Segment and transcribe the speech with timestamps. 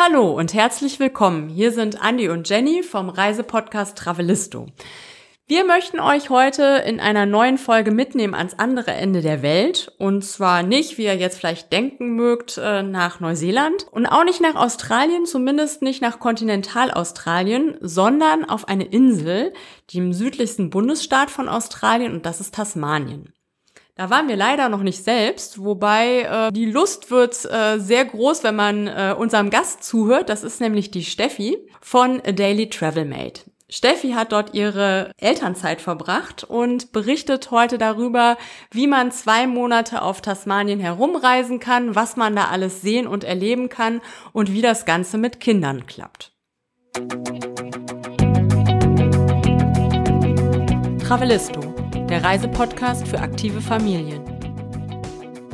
[0.00, 1.48] Hallo und herzlich willkommen.
[1.48, 4.66] Hier sind Andi und Jenny vom Reisepodcast Travelisto.
[5.48, 9.90] Wir möchten euch heute in einer neuen Folge mitnehmen ans andere Ende der Welt.
[9.98, 14.40] Und zwar nicht, wie ihr jetzt vielleicht denken mögt, äh, nach Neuseeland und auch nicht
[14.40, 19.52] nach Australien, zumindest nicht nach Kontinentalaustralien, sondern auf eine Insel,
[19.90, 23.32] die im südlichsten Bundesstaat von Australien und das ist Tasmanien.
[23.98, 28.44] Da waren wir leider noch nicht selbst, wobei äh, die Lust wird äh, sehr groß,
[28.44, 30.28] wenn man äh, unserem Gast zuhört.
[30.28, 33.42] Das ist nämlich die Steffi von A Daily Travel Mate.
[33.68, 38.38] Steffi hat dort ihre Elternzeit verbracht und berichtet heute darüber,
[38.70, 43.68] wie man zwei Monate auf Tasmanien herumreisen kann, was man da alles sehen und erleben
[43.68, 44.00] kann
[44.32, 46.30] und wie das Ganze mit Kindern klappt.
[51.04, 51.77] Travelisto
[52.08, 54.22] der Reisepodcast für aktive Familien.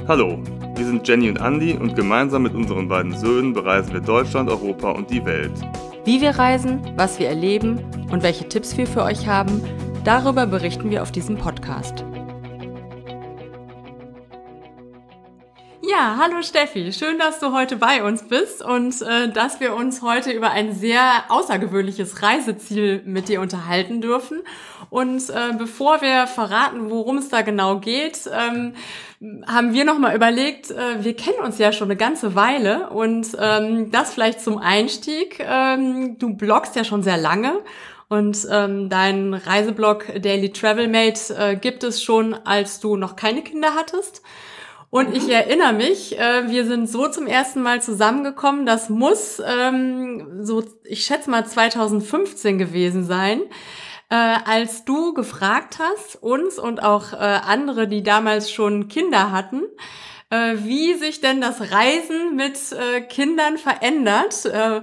[0.06, 0.38] Hallo,
[0.76, 4.90] wir sind Jenny und Andy und gemeinsam mit unseren beiden Söhnen bereisen wir Deutschland, Europa
[4.92, 5.52] und die Welt.
[6.04, 7.80] Wie wir reisen, was wir erleben
[8.10, 9.62] und welche Tipps wir für euch haben,
[10.04, 12.04] darüber berichten wir auf diesem Podcast.
[15.86, 20.00] Ja, hallo Steffi, schön, dass du heute bei uns bist und äh, dass wir uns
[20.00, 24.40] heute über ein sehr außergewöhnliches Reiseziel mit dir unterhalten dürfen.
[24.88, 28.74] Und äh, bevor wir verraten, worum es da genau geht, ähm,
[29.46, 33.90] haben wir nochmal überlegt, äh, wir kennen uns ja schon eine ganze Weile und ähm,
[33.90, 35.38] das vielleicht zum Einstieg.
[35.40, 37.60] Ähm, du bloggst ja schon sehr lange
[38.08, 43.42] und ähm, dein Reiseblog Daily Travel Mate äh, gibt es schon, als du noch keine
[43.42, 44.22] Kinder hattest.
[44.94, 48.64] Und ich erinnere mich, äh, wir sind so zum ersten Mal zusammengekommen.
[48.64, 53.40] Das muss ähm, so, ich schätze mal 2015 gewesen sein
[54.08, 59.62] äh, als du gefragt hast, uns und auch äh, andere, die damals schon Kinder hatten,
[60.30, 64.82] äh, wie sich denn das Reisen mit äh, Kindern verändert, äh,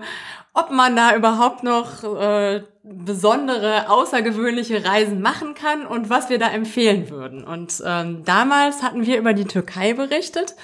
[0.53, 6.49] ob man da überhaupt noch äh, besondere, außergewöhnliche Reisen machen kann und was wir da
[6.49, 7.43] empfehlen würden.
[7.43, 10.55] Und ähm, damals hatten wir über die Türkei berichtet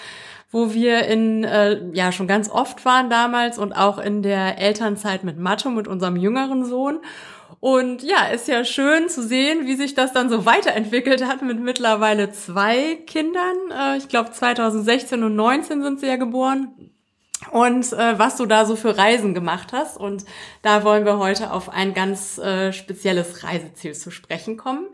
[0.51, 5.23] wo wir in äh, ja schon ganz oft waren damals und auch in der Elternzeit
[5.23, 6.99] mit Matto, mit unserem jüngeren Sohn.
[7.59, 11.59] Und ja, ist ja schön zu sehen, wie sich das dann so weiterentwickelt hat mit
[11.59, 13.55] mittlerweile zwei Kindern.
[13.71, 16.91] Äh, ich glaube 2016 und 19 sind sie ja geboren.
[17.51, 19.97] Und äh, was du da so für Reisen gemacht hast.
[19.97, 20.25] Und
[20.61, 24.87] da wollen wir heute auf ein ganz äh, spezielles Reiseziel zu sprechen kommen,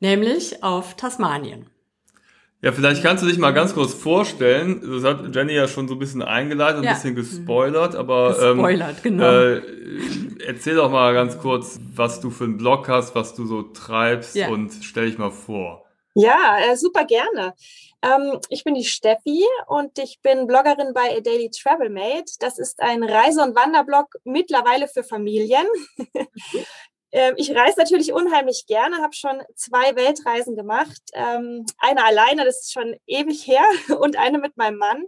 [0.00, 1.66] nämlich auf Tasmanien.
[2.60, 4.82] Ja, vielleicht kannst du dich mal ganz kurz vorstellen.
[4.84, 6.94] Das hat Jenny ja schon so ein bisschen eingeleitet, ein ja.
[6.94, 9.30] bisschen gespoilert, aber gespoilert, ähm, genau.
[9.30, 9.62] Äh,
[10.44, 14.34] erzähl doch mal ganz kurz, was du für einen Blog hast, was du so treibst
[14.34, 14.48] ja.
[14.48, 15.84] und stell dich mal vor.
[16.14, 17.54] Ja, äh, super gerne.
[18.02, 22.32] Ähm, ich bin die Steffi und ich bin Bloggerin bei A Daily Travel Mate.
[22.38, 25.66] Das ist ein Reise- und Wanderblog mittlerweile für Familien.
[27.10, 31.00] Ähm, ich reise natürlich unheimlich gerne, habe schon zwei Weltreisen gemacht.
[31.14, 33.64] Ähm, eine alleine, das ist schon ewig her,
[34.00, 35.04] und eine mit meinem Mann.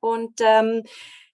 [0.00, 0.84] Und ähm,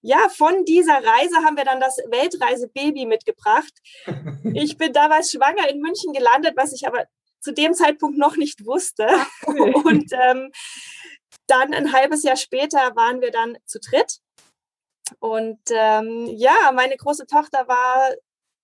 [0.00, 3.72] ja, von dieser Reise haben wir dann das Weltreisebaby mitgebracht.
[4.56, 7.06] Ich bin damals schwanger in München gelandet, was ich aber
[7.44, 9.06] zu dem Zeitpunkt noch nicht wusste.
[9.46, 10.50] Und ähm,
[11.46, 14.18] dann ein halbes Jahr später waren wir dann zu dritt.
[15.20, 18.14] Und ähm, ja, meine große Tochter war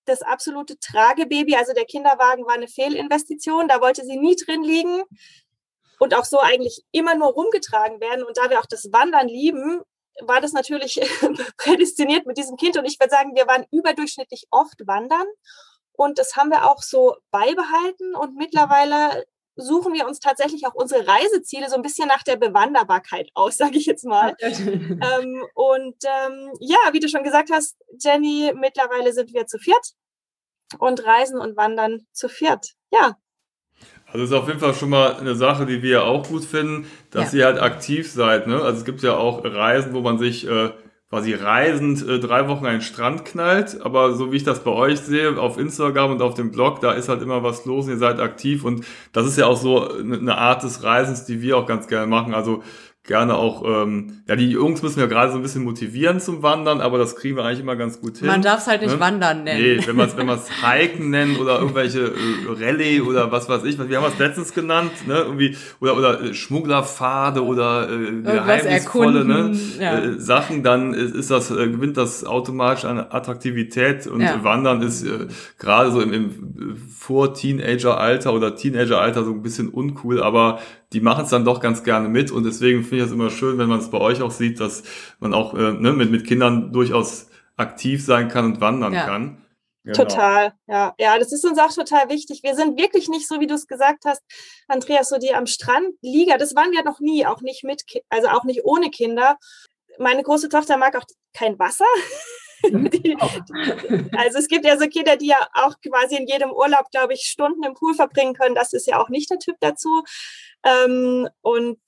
[0.05, 1.55] das absolute Tragebaby.
[1.55, 3.67] Also der Kinderwagen war eine Fehlinvestition.
[3.67, 5.03] Da wollte sie nie drin liegen
[5.99, 8.25] und auch so eigentlich immer nur rumgetragen werden.
[8.25, 9.81] Und da wir auch das Wandern lieben,
[10.21, 10.99] war das natürlich
[11.57, 12.77] prädestiniert mit diesem Kind.
[12.77, 15.27] Und ich würde sagen, wir waren überdurchschnittlich oft wandern.
[15.93, 18.15] Und das haben wir auch so beibehalten.
[18.15, 19.25] Und mittlerweile
[19.55, 23.77] suchen wir uns tatsächlich auch unsere Reiseziele so ein bisschen nach der Bewanderbarkeit aus, sage
[23.77, 24.35] ich jetzt mal.
[24.41, 29.93] ähm, und ähm, ja, wie du schon gesagt hast, Jenny, mittlerweile sind wir zu viert
[30.79, 32.73] und reisen und wandern zu viert.
[32.91, 33.17] Ja.
[34.05, 37.33] Also ist auf jeden Fall schon mal eine Sache, die wir auch gut finden, dass
[37.33, 37.39] ja.
[37.39, 38.45] ihr halt aktiv seid.
[38.45, 38.61] Ne?
[38.61, 40.71] Also es gibt ja auch Reisen, wo man sich äh,
[41.11, 43.81] quasi reisend äh, drei Wochen den Strand knallt.
[43.81, 46.93] Aber so wie ich das bei euch sehe, auf Instagram und auf dem Blog, da
[46.93, 48.63] ist halt immer was los und ihr seid aktiv.
[48.63, 52.07] Und das ist ja auch so eine Art des Reisens, die wir auch ganz gerne
[52.07, 52.33] machen.
[52.33, 52.63] Also
[53.03, 56.81] gerne auch, ähm, ja, die Jungs müssen wir gerade so ein bisschen motivieren zum Wandern,
[56.81, 58.27] aber das kriegen wir eigentlich immer ganz gut hin.
[58.27, 58.99] Man darf es halt nicht ne?
[58.99, 59.59] Wandern nennen.
[59.59, 62.13] Nee, wenn man es wenn man's Hiken nennt oder irgendwelche äh,
[62.47, 66.21] Rallye oder was weiß ich, was wir haben es letztens genannt, ne, irgendwie, oder, oder
[66.21, 69.97] äh, Schmugglerpfade oder äh, geheimnisvolle ne, ja.
[69.97, 74.43] äh, Sachen, dann ist, ist das, äh, gewinnt das automatisch an Attraktivität und ja.
[74.43, 75.27] Wandern ist äh,
[75.57, 80.59] gerade so im, im Vor-Teenager-Alter oder Teenager-Alter so ein bisschen uncool, aber
[80.93, 83.57] die machen es dann doch ganz gerne mit und deswegen finde ich es immer schön,
[83.57, 84.83] wenn man es bei euch auch sieht, dass
[85.21, 89.05] man auch äh, ne, mit, mit Kindern durchaus aktiv sein kann und wandern ja.
[89.05, 89.45] kann.
[89.85, 89.97] Genau.
[89.97, 90.93] Total, ja.
[90.99, 92.43] Ja, das ist uns auch total wichtig.
[92.43, 94.21] Wir sind wirklich nicht so, wie du es gesagt hast,
[94.67, 96.37] Andreas, so die am Strand liegen.
[96.37, 99.37] Das waren wir noch nie, auch nicht mit, also auch nicht ohne Kinder.
[99.97, 101.85] Meine große Tochter mag auch kein Wasser.
[102.63, 103.15] die,
[104.17, 107.21] also es gibt ja so Kinder, die ja auch quasi in jedem Urlaub, glaube ich,
[107.21, 108.53] Stunden im Pool verbringen können.
[108.53, 110.03] Das ist ja auch nicht der Typ dazu.
[110.63, 111.79] Ähm, und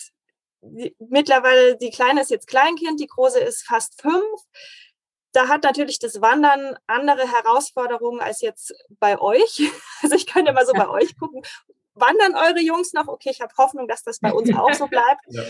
[0.63, 4.24] die, mittlerweile, die Kleine ist jetzt Kleinkind, die Große ist fast fünf
[5.33, 9.62] da hat natürlich das Wandern andere Herausforderungen als jetzt bei euch.
[10.04, 11.42] Also ich kann ja mal so bei euch gucken.
[11.95, 13.07] Wandern eure Jungs noch?
[13.07, 15.21] Okay, ich habe Hoffnung, dass das bei uns auch so bleibt.
[15.27, 15.44] Ja.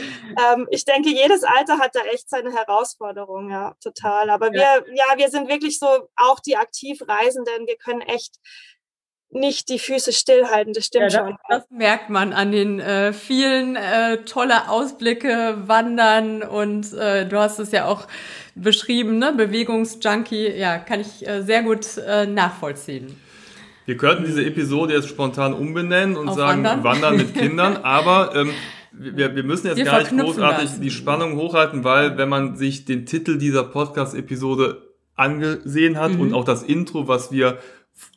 [0.54, 4.30] Ähm, ich denke, jedes Alter hat da echt seine Herausforderungen, ja, total.
[4.30, 7.66] Aber wir, ja, wir sind wirklich so auch die Aktivreisenden.
[7.66, 8.36] Wir können echt
[9.34, 11.38] nicht die Füße stillhalten, das stimmt ja, das, schon.
[11.50, 17.60] Das merkt man an den äh, vielen äh, tolle Ausblicke, Wandern und äh, du hast
[17.60, 18.08] es ja auch
[18.56, 19.34] beschrieben, ne?
[19.36, 23.16] Bewegungsjunkie, ja, kann ich äh, sehr gut äh, nachvollziehen.
[23.86, 26.84] Wir könnten diese Episode jetzt spontan umbenennen und Auf sagen Wandern?
[26.84, 28.52] Wandern mit Kindern, aber ähm,
[28.92, 30.80] wir, wir müssen jetzt wir gar nicht großartig das.
[30.80, 34.84] die Spannung hochhalten, weil wenn man sich den Titel dieser Podcast-Episode
[35.16, 36.22] angesehen hat mhm.
[36.22, 37.58] und auch das Intro, was wir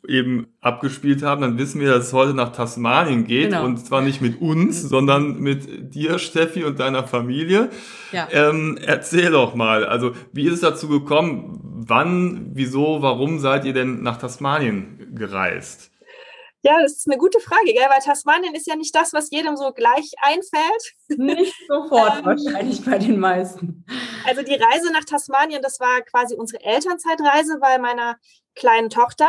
[0.06, 3.64] eben abgespielt haben, dann wissen wir, dass es heute nach Tasmanien geht genau.
[3.64, 7.70] und zwar nicht mit uns, sondern mit dir, Steffi, und deiner Familie.
[8.12, 8.28] Ja.
[8.30, 11.60] Ähm, erzähl doch mal, also wie ist es dazu gekommen?
[11.62, 15.90] Wann, wieso, warum seid ihr denn nach Tasmanien gereist?
[16.66, 17.86] Ja, das ist eine gute Frage, gell?
[17.88, 20.94] weil Tasmanien ist ja nicht das, was jedem so gleich einfällt.
[21.16, 23.84] Nicht sofort, ähm, wahrscheinlich bei den meisten.
[24.26, 28.16] Also die Reise nach Tasmanien, das war quasi unsere Elternzeitreise bei meiner
[28.56, 29.28] kleinen Tochter.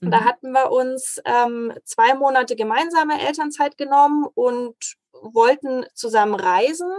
[0.00, 0.10] Mhm.
[0.10, 4.76] Da hatten wir uns ähm, zwei Monate gemeinsame Elternzeit genommen und
[5.12, 6.90] wollten zusammen reisen.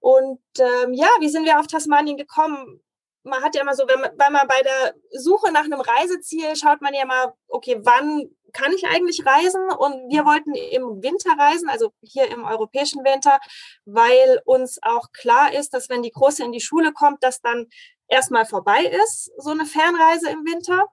[0.00, 2.80] Und ähm, ja, wie sind wir auf Tasmanien gekommen?
[3.22, 6.54] Man hat ja immer so, wenn man, wenn man bei der Suche nach einem Reiseziel
[6.54, 9.68] schaut man ja mal, okay, wann kann ich eigentlich reisen?
[9.70, 13.38] Und wir wollten im Winter reisen, also hier im europäischen Winter,
[13.84, 17.66] weil uns auch klar ist, dass wenn die Große in die Schule kommt, dass dann
[18.08, 20.84] erstmal vorbei ist, so eine Fernreise im Winter.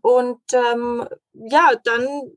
[0.00, 2.32] Und ähm, ja, dann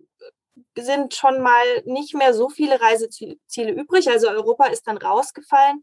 [0.78, 4.10] sind schon mal nicht mehr so viele Reiseziele übrig.
[4.10, 5.82] Also Europa ist dann rausgefallen.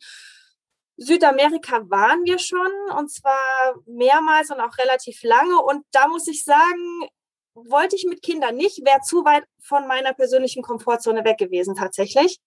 [0.97, 5.61] Südamerika waren wir schon und zwar mehrmals und auch relativ lange.
[5.61, 7.09] Und da muss ich sagen,
[7.55, 12.39] wollte ich mit Kindern nicht, wäre zu weit von meiner persönlichen Komfortzone weg gewesen tatsächlich.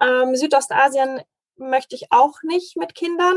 [0.00, 1.22] Ähm, Südostasien
[1.56, 3.36] möchte ich auch nicht mit Kindern.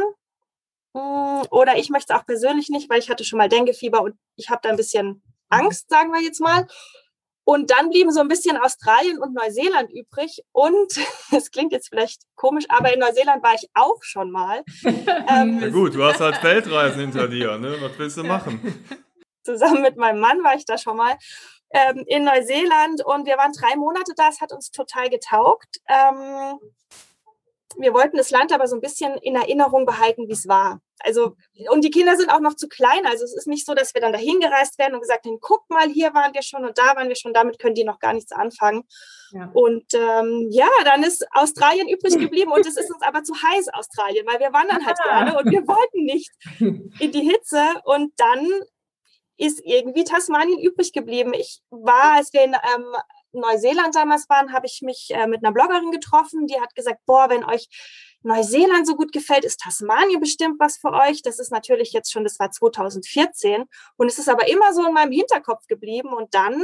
[0.96, 4.16] Hm, oder ich möchte es auch persönlich nicht, weil ich hatte schon mal Denguefieber und
[4.38, 6.68] ich habe da ein bisschen Angst, sagen wir jetzt mal.
[7.44, 10.42] Und dann blieben so ein bisschen Australien und Neuseeland übrig.
[10.54, 10.98] Und
[11.32, 14.64] es klingt jetzt vielleicht komisch, aber in Neuseeland war ich auch schon mal.
[14.84, 17.58] ähm, ja gut, du hast halt Weltreisen hinter dir.
[17.58, 17.76] Ne?
[17.82, 18.86] Was willst du machen?
[19.44, 21.18] Zusammen mit meinem Mann war ich da schon mal
[21.72, 24.30] ähm, in Neuseeland und wir waren drei Monate da.
[24.30, 25.82] Es hat uns total getaugt.
[25.88, 26.58] Ähm,
[27.78, 30.80] wir wollten das Land aber so ein bisschen in Erinnerung behalten, wie es war.
[31.00, 31.36] Also,
[31.70, 33.06] und die Kinder sind auch noch zu klein.
[33.06, 35.70] Also, es ist nicht so, dass wir dann dahin gereist werden und gesagt haben, guck
[35.70, 38.14] mal, hier waren wir schon und da waren wir schon, damit können die noch gar
[38.14, 38.84] nichts anfangen.
[39.32, 39.50] Ja.
[39.54, 43.70] Und ähm, ja, dann ist Australien übrig geblieben und es ist uns aber zu heiß,
[43.74, 45.24] Australien, weil wir wandern halt ah.
[45.24, 46.32] gerne und wir wollten nicht
[47.00, 47.62] in die Hitze.
[47.84, 48.48] Und dann
[49.38, 51.34] ist irgendwie Tasmanien übrig geblieben.
[51.34, 52.86] Ich war, als wir in ähm,
[53.34, 57.30] Neuseeland damals waren, habe ich mich äh, mit einer Bloggerin getroffen, die hat gesagt, boah,
[57.30, 57.68] wenn euch
[58.26, 61.22] Neuseeland so gut gefällt, ist Tasmanien bestimmt was für euch.
[61.22, 63.64] Das ist natürlich jetzt schon, das war 2014
[63.98, 66.64] und es ist aber immer so in meinem Hinterkopf geblieben und dann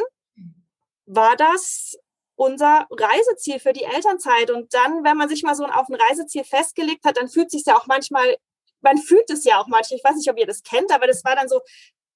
[1.05, 1.97] war das
[2.35, 6.43] unser Reiseziel für die Elternzeit und dann, wenn man sich mal so auf ein Reiseziel
[6.43, 8.35] festgelegt hat, dann fühlt sich ja auch manchmal
[8.83, 11.23] man fühlt es ja auch manchmal, ich weiß nicht, ob ihr das kennt, aber das
[11.23, 11.61] war dann so,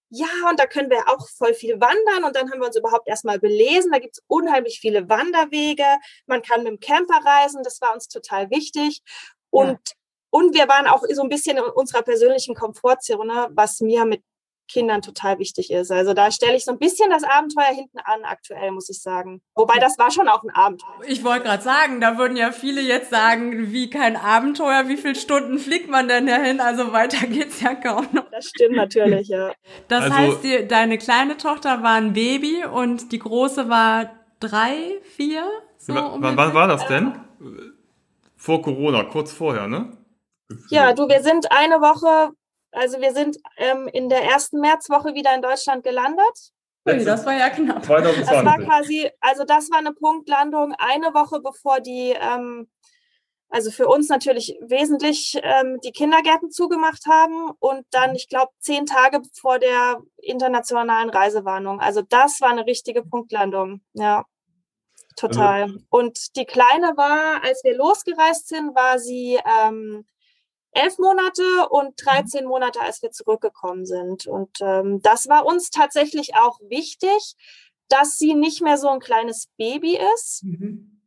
[0.10, 2.24] ja, und da können wir auch voll viel wandern.
[2.24, 3.92] Und dann haben wir uns überhaupt erstmal belesen.
[3.92, 5.86] Da gibt es unheimlich viele Wanderwege.
[6.28, 7.64] Man kann mit dem Camper reisen.
[7.64, 9.02] Das war uns total wichtig.
[9.56, 9.78] Und, ja.
[10.32, 14.22] und wir waren auch so ein bisschen in unserer persönlichen Komfortzone, was mir mit
[14.68, 15.92] Kindern total wichtig ist.
[15.92, 19.42] Also da stelle ich so ein bisschen das Abenteuer hinten an aktuell, muss ich sagen.
[19.54, 21.02] Wobei das war schon auch ein Abenteuer.
[21.08, 25.16] Ich wollte gerade sagen, da würden ja viele jetzt sagen, wie kein Abenteuer, wie viele
[25.16, 26.60] Stunden fliegt man denn dahin?
[26.60, 28.30] Also weiter geht's ja kaum noch.
[28.32, 29.54] Das stimmt natürlich, ja.
[29.88, 34.10] Das also, heißt, die, deine kleine Tochter war ein Baby und die große war
[34.40, 35.46] drei, vier?
[35.78, 37.14] So wann, wann war das denn?
[38.38, 39.98] Vor Corona, kurz vorher, ne?
[40.70, 42.34] Ja, du, wir sind eine Woche
[42.76, 46.52] also wir sind ähm, in der ersten Märzwoche wieder in Deutschland gelandet.
[46.88, 47.84] Ui, das war ja knapp.
[47.84, 48.26] 2020.
[48.26, 52.68] Das war quasi, also das war eine Punktlandung eine Woche bevor die, ähm,
[53.50, 58.86] also für uns natürlich wesentlich ähm, die Kindergärten zugemacht haben und dann, ich glaube, zehn
[58.86, 61.80] Tage vor der internationalen Reisewarnung.
[61.80, 64.26] Also das war eine richtige Punktlandung, ja.
[65.16, 65.64] Total.
[65.64, 70.06] Also, und die Kleine war, als wir losgereist sind, war sie ähm,
[70.72, 72.50] elf Monate und 13 mhm.
[72.50, 74.28] Monate, als wir zurückgekommen sind.
[74.28, 77.36] Und ähm, das war uns tatsächlich auch wichtig,
[77.88, 80.44] dass sie nicht mehr so ein kleines Baby ist.
[80.44, 81.02] Mhm.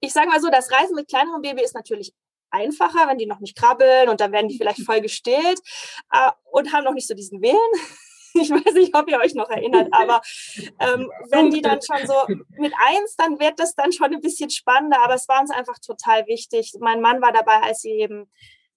[0.00, 2.14] Ich sage mal so, das Reisen mit kleinerem Baby ist natürlich
[2.50, 5.60] einfacher, wenn die noch nicht krabbeln und dann werden die vielleicht voll gestillt
[6.12, 7.58] äh, und haben noch nicht so diesen Willen.
[8.44, 10.20] Ich weiß nicht, ob ihr euch noch erinnert, aber
[10.80, 12.14] ähm, wenn die dann schon so
[12.58, 15.02] mit eins, dann wird das dann schon ein bisschen spannender.
[15.02, 16.72] Aber es war uns einfach total wichtig.
[16.80, 18.30] Mein Mann war dabei, als sie eben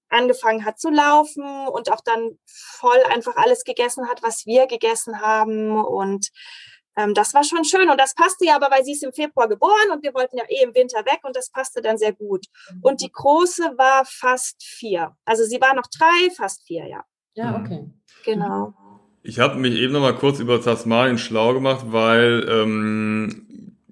[0.09, 5.21] angefangen hat zu laufen und auch dann voll einfach alles gegessen hat, was wir gegessen
[5.21, 5.83] haben.
[5.83, 6.29] Und
[6.95, 7.89] ähm, das war schon schön.
[7.89, 10.45] Und das passte ja aber, weil sie ist im Februar geboren und wir wollten ja
[10.47, 12.45] eh im Winter weg und das passte dann sehr gut.
[12.81, 15.15] Und die große war fast vier.
[15.25, 17.03] Also sie war noch drei, fast vier, ja.
[17.33, 17.85] Ja, okay.
[18.23, 18.73] Genau.
[19.23, 23.47] Ich habe mich eben noch mal kurz über Tasmanien schlau gemacht, weil ähm,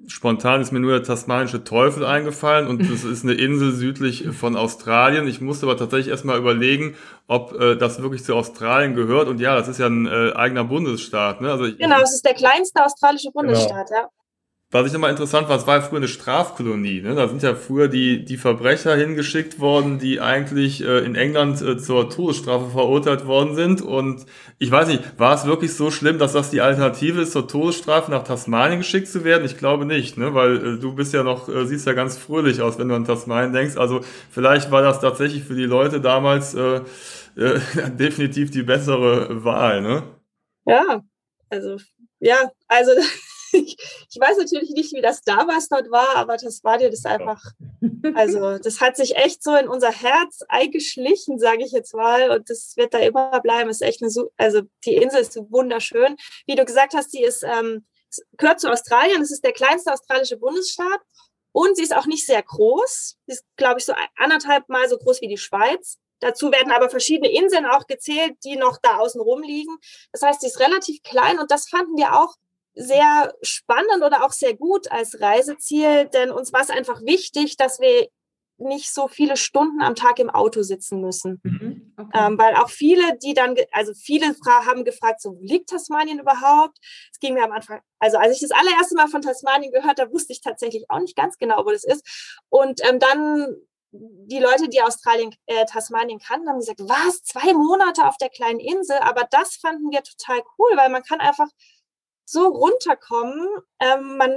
[0.07, 4.55] spontan ist mir nur der tasmanische Teufel eingefallen und das ist eine Insel südlich von
[4.55, 5.27] Australien.
[5.27, 6.95] Ich musste aber tatsächlich erstmal überlegen,
[7.27, 9.27] ob äh, das wirklich zu Australien gehört.
[9.27, 11.41] Und ja, das ist ja ein äh, eigener Bundesstaat.
[11.41, 11.51] Ne?
[11.51, 14.01] Also ich, genau, es ist der kleinste australische Bundesstaat, genau.
[14.01, 14.09] ja.
[14.71, 17.01] Was ich nochmal interessant war, es war ja früher eine Strafkolonie.
[17.01, 17.13] Ne?
[17.15, 21.77] Da sind ja früher die, die Verbrecher hingeschickt worden, die eigentlich äh, in England äh,
[21.77, 23.81] zur Todesstrafe verurteilt worden sind.
[23.81, 24.25] Und
[24.57, 28.09] ich weiß nicht, war es wirklich so schlimm, dass das die Alternative ist, zur Todesstrafe
[28.09, 29.45] nach Tasmanien geschickt zu werden?
[29.45, 30.33] Ich glaube nicht, ne?
[30.33, 33.05] weil äh, du bist ja noch, äh, siehst ja ganz fröhlich aus, wenn du an
[33.05, 33.77] Tasmanien denkst.
[33.77, 36.81] Also vielleicht war das tatsächlich für die Leute damals äh,
[37.37, 37.59] äh,
[37.99, 39.81] definitiv die bessere Wahl.
[39.81, 40.03] Ne?
[40.65, 41.03] Ja,
[41.49, 41.77] also
[42.19, 42.91] ja, also
[43.55, 43.77] ich,
[44.09, 47.41] ich, weiß natürlich nicht, wie das damals dort war, aber das war dir das einfach,
[48.13, 52.49] also das hat sich echt so in unser Herz eingeschlichen, sage ich jetzt mal, und
[52.49, 53.69] das wird da immer bleiben.
[53.69, 56.15] Ist echt eine, also die Insel ist wunderschön.
[56.45, 57.85] Wie du gesagt hast, sie ist ähm,
[58.37, 59.21] gehört zu Australien.
[59.21, 60.99] Es ist der kleinste australische Bundesstaat
[61.51, 63.17] und sie ist auch nicht sehr groß.
[63.25, 65.97] Sie ist, glaube ich, so anderthalb Mal so groß wie die Schweiz.
[66.19, 69.77] Dazu werden aber verschiedene Inseln auch gezählt, die noch da außen rum liegen.
[70.11, 72.35] Das heißt, sie ist relativ klein und das fanden wir auch
[72.75, 77.79] sehr spannend oder auch sehr gut als Reiseziel, denn uns war es einfach wichtig, dass
[77.79, 78.09] wir
[78.57, 81.41] nicht so viele Stunden am Tag im Auto sitzen müssen.
[81.43, 82.09] Mhm, okay.
[82.13, 86.77] ähm, weil auch viele, die dann, also viele haben gefragt, so, wo liegt Tasmanien überhaupt?
[87.11, 90.13] Es ging mir am Anfang, also als ich das allererste Mal von Tasmanien gehört habe,
[90.13, 92.05] wusste ich tatsächlich auch nicht ganz genau, wo das ist.
[92.49, 93.55] Und ähm, dann
[93.91, 98.59] die Leute, die Australien, äh, Tasmanien kannten, haben gesagt, was, zwei Monate auf der kleinen
[98.59, 98.97] Insel?
[98.97, 101.47] Aber das fanden wir total cool, weil man kann einfach
[102.25, 103.47] so runterkommen.
[103.79, 104.31] Ähm, man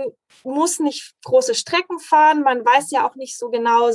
[0.45, 2.43] muss nicht große Strecken fahren.
[2.43, 3.91] Man weiß ja auch nicht so genau,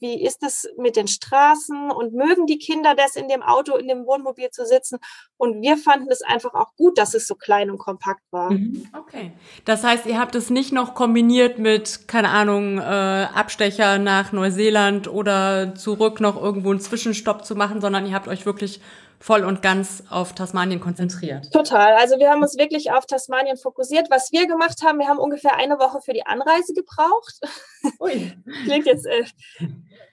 [0.00, 3.88] wie ist es mit den Straßen und mögen die Kinder das in dem Auto, in
[3.88, 4.98] dem Wohnmobil zu sitzen.
[5.36, 8.52] Und wir fanden es einfach auch gut, dass es so klein und kompakt war.
[8.52, 8.88] Mhm.
[8.98, 9.32] Okay.
[9.64, 15.08] Das heißt, ihr habt es nicht noch kombiniert mit, keine Ahnung, äh, Abstecher nach Neuseeland
[15.08, 18.80] oder zurück noch irgendwo einen Zwischenstopp zu machen, sondern ihr habt euch wirklich
[19.26, 21.52] voll und ganz auf Tasmanien konzentriert.
[21.52, 21.94] Total.
[21.94, 24.08] Also wir haben uns wirklich auf Tasmanien fokussiert.
[24.08, 27.34] Was wir gemacht haben, wir haben ungefähr eine Woche für die Anreise gebraucht.
[28.00, 28.32] Ui.
[28.66, 29.24] Klingt jetzt, äh,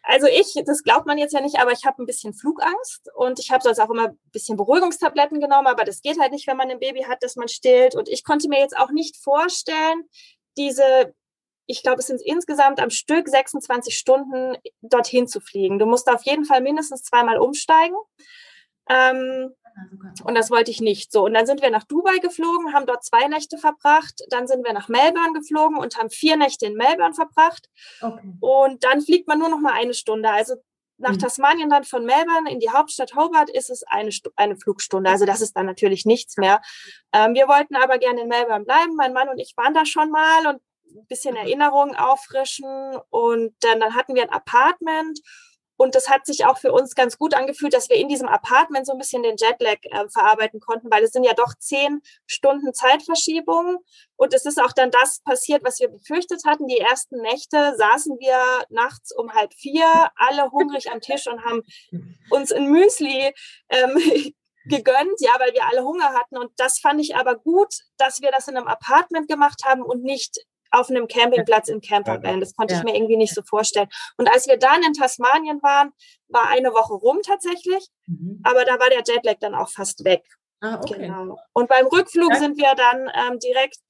[0.02, 3.38] also ich, das glaubt man jetzt ja nicht, aber ich habe ein bisschen Flugangst und
[3.38, 6.58] ich habe sonst auch immer ein bisschen Beruhigungstabletten genommen, aber das geht halt nicht, wenn
[6.58, 7.94] man ein Baby hat, das man stillt.
[7.94, 10.10] Und ich konnte mir jetzt auch nicht vorstellen,
[10.58, 11.14] diese
[11.66, 15.80] ich glaube, es sind insgesamt am Stück 26 Stunden dorthin zu fliegen.
[15.80, 17.96] Du musst auf jeden Fall mindestens zweimal umsteigen.
[18.90, 19.54] Ähm,
[20.24, 21.12] und das wollte ich nicht.
[21.12, 24.22] So, und dann sind wir nach Dubai geflogen, haben dort zwei Nächte verbracht.
[24.30, 27.70] Dann sind wir nach Melbourne geflogen und haben vier Nächte in Melbourne verbracht.
[28.02, 28.34] Okay.
[28.40, 30.30] Und dann fliegt man nur noch mal eine Stunde.
[30.30, 30.56] Also
[30.98, 31.20] nach mhm.
[31.20, 35.10] Tasmanien dann von Melbourne in die Hauptstadt Hobart ist es eine, eine Flugstunde.
[35.10, 36.62] Also das ist dann natürlich nichts mehr.
[37.12, 38.96] Ähm, wir wollten aber gerne in Melbourne bleiben.
[38.96, 40.62] Mein Mann und ich waren da schon mal und
[40.96, 41.36] ein bisschen.
[41.36, 42.96] Erinnerungen auffrischen.
[43.10, 45.20] Und dann, dann hatten wir ein Apartment
[45.84, 48.86] und das hat sich auch für uns ganz gut angefühlt, dass wir in diesem Apartment
[48.86, 52.74] so ein bisschen den Jetlag äh, verarbeiten konnten, weil es sind ja doch zehn Stunden
[52.74, 53.80] Zeitverschiebung.
[54.16, 56.68] Und es ist auch dann das passiert, was wir befürchtet hatten.
[56.68, 59.86] Die ersten Nächte saßen wir nachts um halb vier,
[60.16, 61.64] alle hungrig am Tisch und haben
[62.30, 63.34] uns ein Müsli
[63.68, 63.98] ähm,
[64.66, 66.38] gegönnt, ja, weil wir alle Hunger hatten.
[66.38, 70.04] Und das fand ich aber gut, dass wir das in einem Apartment gemacht haben und
[70.04, 70.38] nicht
[70.74, 72.40] auf einem Campingplatz im Campervan.
[72.40, 72.80] Das konnte ja.
[72.80, 73.88] ich mir irgendwie nicht so vorstellen.
[74.18, 75.92] Und als wir dann in Tasmanien waren,
[76.28, 78.42] war eine Woche rum tatsächlich, mhm.
[78.44, 80.24] aber da war der Jetlag dann auch fast weg.
[80.62, 80.98] Ah, okay.
[80.98, 81.38] Genau.
[81.54, 82.40] Und beim Rückflug ja.
[82.40, 83.82] sind wir dann ähm, direkt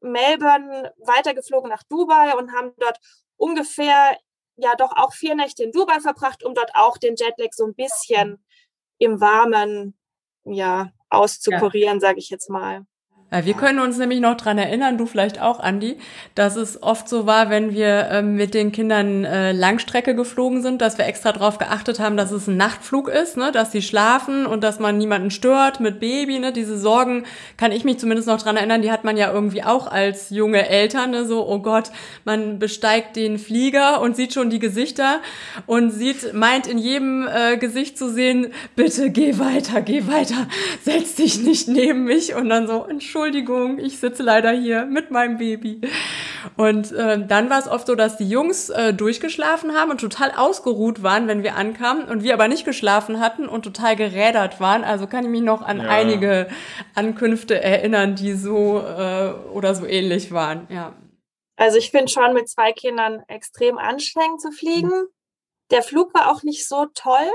[0.00, 2.98] Melbourne weitergeflogen nach Dubai und haben dort
[3.36, 4.16] ungefähr
[4.56, 7.74] ja doch auch vier Nächte in Dubai verbracht, um dort auch den Jetlag so ein
[7.74, 8.44] bisschen
[8.98, 9.96] im Warmen
[10.44, 12.00] ja auszukurieren, ja.
[12.00, 12.84] sage ich jetzt mal.
[13.32, 15.96] Ja, wir können uns nämlich noch dran erinnern, du vielleicht auch, Andi,
[16.34, 20.82] dass es oft so war, wenn wir ähm, mit den Kindern äh, Langstrecke geflogen sind,
[20.82, 24.44] dass wir extra darauf geachtet haben, dass es ein Nachtflug ist, ne, dass sie schlafen
[24.44, 26.40] und dass man niemanden stört mit Baby.
[26.40, 27.24] Ne, diese Sorgen
[27.56, 30.68] kann ich mich zumindest noch dran erinnern, die hat man ja irgendwie auch als junge
[30.68, 31.90] Eltern, ne, so, oh Gott,
[32.26, 35.20] man besteigt den Flieger und sieht schon die Gesichter
[35.64, 40.48] und sieht, meint in jedem äh, Gesicht zu sehen, bitte geh weiter, geh weiter,
[40.82, 45.12] setz dich nicht neben mich und dann so, Entschuldigung, Entschuldigung, ich sitze leider hier mit
[45.12, 45.80] meinem Baby.
[46.56, 50.32] Und äh, dann war es oft so, dass die Jungs äh, durchgeschlafen haben und total
[50.32, 54.82] ausgeruht waren, wenn wir ankamen und wir aber nicht geschlafen hatten und total gerädert waren.
[54.82, 55.88] Also kann ich mich noch an ja.
[55.88, 56.48] einige
[56.96, 60.66] Ankünfte erinnern, die so äh, oder so ähnlich waren.
[60.68, 60.92] Ja.
[61.54, 64.90] Also ich finde schon mit zwei Kindern extrem anstrengend zu fliegen.
[65.70, 67.30] Der Flug war auch nicht so toll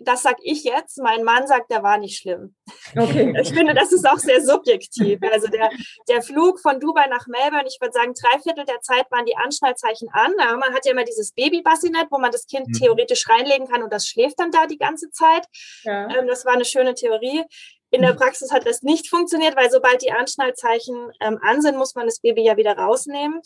[0.00, 0.98] das sag ich jetzt.
[0.98, 2.56] Mein Mann sagt, der war nicht schlimm.
[2.96, 3.34] Okay.
[3.40, 5.20] Ich finde, das ist auch sehr subjektiv.
[5.30, 5.70] Also der,
[6.08, 9.36] der Flug von Dubai nach Melbourne, ich würde sagen, drei Viertel der Zeit waren die
[9.36, 10.32] Anschnallzeichen an.
[10.40, 12.72] Aber man hat ja immer dieses Babybassinet, wo man das Kind mhm.
[12.72, 15.46] theoretisch reinlegen kann und das schläft dann da die ganze Zeit.
[15.82, 16.08] Ja.
[16.10, 17.44] Ähm, das war eine schöne Theorie.
[17.90, 18.18] In der mhm.
[18.18, 22.20] Praxis hat das nicht funktioniert, weil sobald die Anschnallzeichen ähm, an sind, muss man das
[22.20, 23.40] Baby ja wieder rausnehmen.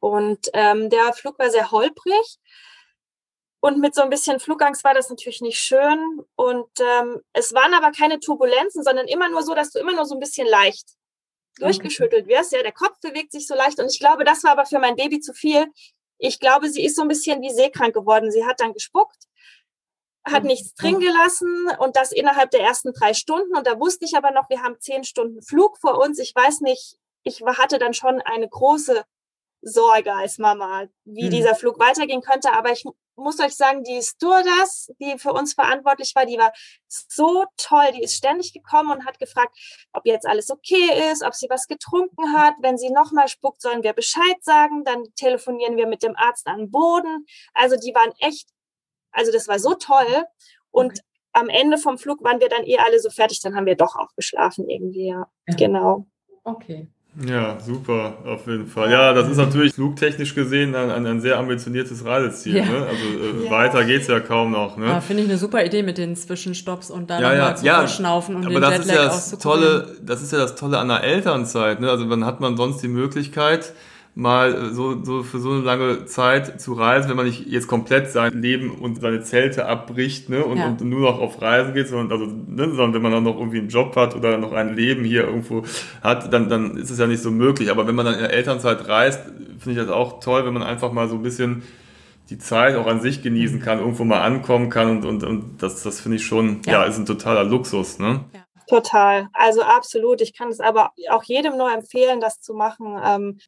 [0.00, 2.38] Und ähm, der Flug war sehr holprig.
[3.64, 6.24] Und mit so ein bisschen Flugangst war das natürlich nicht schön.
[6.34, 10.04] Und ähm, es waren aber keine Turbulenzen, sondern immer nur so, dass du immer nur
[10.04, 10.84] so ein bisschen leicht
[11.58, 12.50] durchgeschüttelt wirst.
[12.50, 13.78] Ja, der Kopf bewegt sich so leicht.
[13.78, 15.66] Und ich glaube, das war aber für mein Baby zu viel.
[16.18, 18.32] Ich glaube, sie ist so ein bisschen wie seekrank geworden.
[18.32, 19.28] Sie hat dann gespuckt,
[20.24, 23.56] hat nichts drin gelassen und das innerhalb der ersten drei Stunden.
[23.56, 26.18] Und da wusste ich aber noch, wir haben zehn Stunden Flug vor uns.
[26.18, 29.04] Ich weiß nicht, ich hatte dann schon eine große
[29.60, 31.30] Sorge als Mama, wie mhm.
[31.30, 32.52] dieser Flug weitergehen könnte.
[32.54, 32.84] Aber ich
[33.22, 36.52] muss euch sagen, die Stewardess, die für uns verantwortlich war, die war
[36.88, 37.92] so toll.
[37.94, 39.56] Die ist ständig gekommen und hat gefragt,
[39.92, 42.54] ob jetzt alles okay ist, ob sie was getrunken hat.
[42.60, 44.84] Wenn sie nochmal spuckt, sollen wir Bescheid sagen.
[44.84, 47.26] Dann telefonieren wir mit dem Arzt an Boden.
[47.54, 48.48] Also die waren echt,
[49.10, 50.24] also das war so toll.
[50.70, 51.00] Und okay.
[51.32, 53.40] am Ende vom Flug waren wir dann eh alle so fertig.
[53.40, 55.28] Dann haben wir doch auch geschlafen irgendwie, ja.
[55.46, 55.56] ja.
[55.56, 56.06] Genau.
[56.44, 56.88] Okay.
[57.14, 58.90] Ja, super, auf jeden Fall.
[58.90, 62.56] Ja, das ist natürlich flugtechnisch gesehen ein, ein, ein sehr ambitioniertes Reiseziel.
[62.56, 62.64] Ja.
[62.64, 62.86] Ne?
[62.86, 63.50] Also äh, ja.
[63.50, 64.78] weiter geht's ja kaum noch.
[64.78, 64.86] Ne?
[64.86, 67.80] Ja, finde ich eine super Idee mit den Zwischenstopps und dann ja, ja, zu ja,
[67.80, 70.78] verschnaufen und aber den das Jetlag ist ja das Tolle, Das ist ja das Tolle
[70.78, 71.80] an der Elternzeit.
[71.80, 71.90] Ne?
[71.90, 73.74] Also dann hat man sonst die Möglichkeit,
[74.14, 78.10] mal so, so für so eine lange Zeit zu reisen, wenn man nicht jetzt komplett
[78.10, 80.66] sein Leben und seine Zelte abbricht ne, und, ja.
[80.66, 83.58] und nur noch auf Reisen geht, sondern, also, ne, sondern wenn man dann noch irgendwie
[83.58, 85.62] einen Job hat oder noch ein Leben hier irgendwo
[86.02, 87.70] hat, dann, dann ist es ja nicht so möglich.
[87.70, 89.24] Aber wenn man dann in der Elternzeit reist,
[89.58, 91.62] finde ich das auch toll, wenn man einfach mal so ein bisschen
[92.28, 95.82] die Zeit auch an sich genießen kann, irgendwo mal ankommen kann und, und, und das,
[95.82, 96.72] das finde ich schon, ja.
[96.72, 96.84] ja.
[96.84, 97.98] ist ein totaler Luxus.
[97.98, 98.24] Ne?
[98.34, 98.40] Ja.
[98.68, 100.20] Total, also absolut.
[100.20, 102.98] Ich kann es aber auch jedem nur empfehlen, das zu machen.
[103.04, 103.38] Ähm,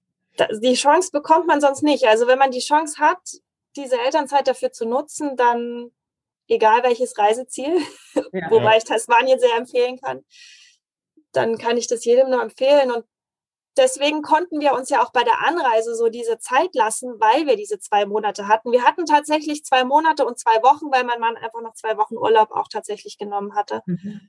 [0.62, 2.04] die Chance bekommt man sonst nicht.
[2.04, 3.20] Also wenn man die Chance hat,
[3.76, 5.90] diese Elternzeit dafür zu nutzen, dann
[6.48, 7.80] egal welches Reiseziel,
[8.14, 8.76] ja, wobei ja.
[8.78, 10.24] ich Tasmanien sehr empfehlen kann,
[11.32, 12.90] dann kann ich das jedem nur empfehlen.
[12.90, 13.04] Und
[13.76, 17.56] deswegen konnten wir uns ja auch bei der Anreise so diese Zeit lassen, weil wir
[17.56, 18.72] diese zwei Monate hatten.
[18.72, 22.16] Wir hatten tatsächlich zwei Monate und zwei Wochen, weil mein Mann einfach noch zwei Wochen
[22.16, 23.82] Urlaub auch tatsächlich genommen hatte.
[23.86, 24.20] Mhm.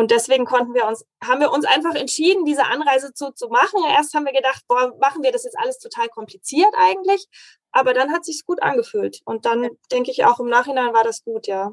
[0.00, 3.82] Und deswegen konnten wir uns, haben wir uns einfach entschieden, diese Anreise zu, zu machen.
[3.86, 7.26] Erst haben wir gedacht, boah, machen wir das jetzt alles total kompliziert eigentlich.
[7.70, 9.20] Aber dann hat sich gut angefühlt.
[9.26, 11.72] Und dann denke ich auch im Nachhinein war das gut, ja.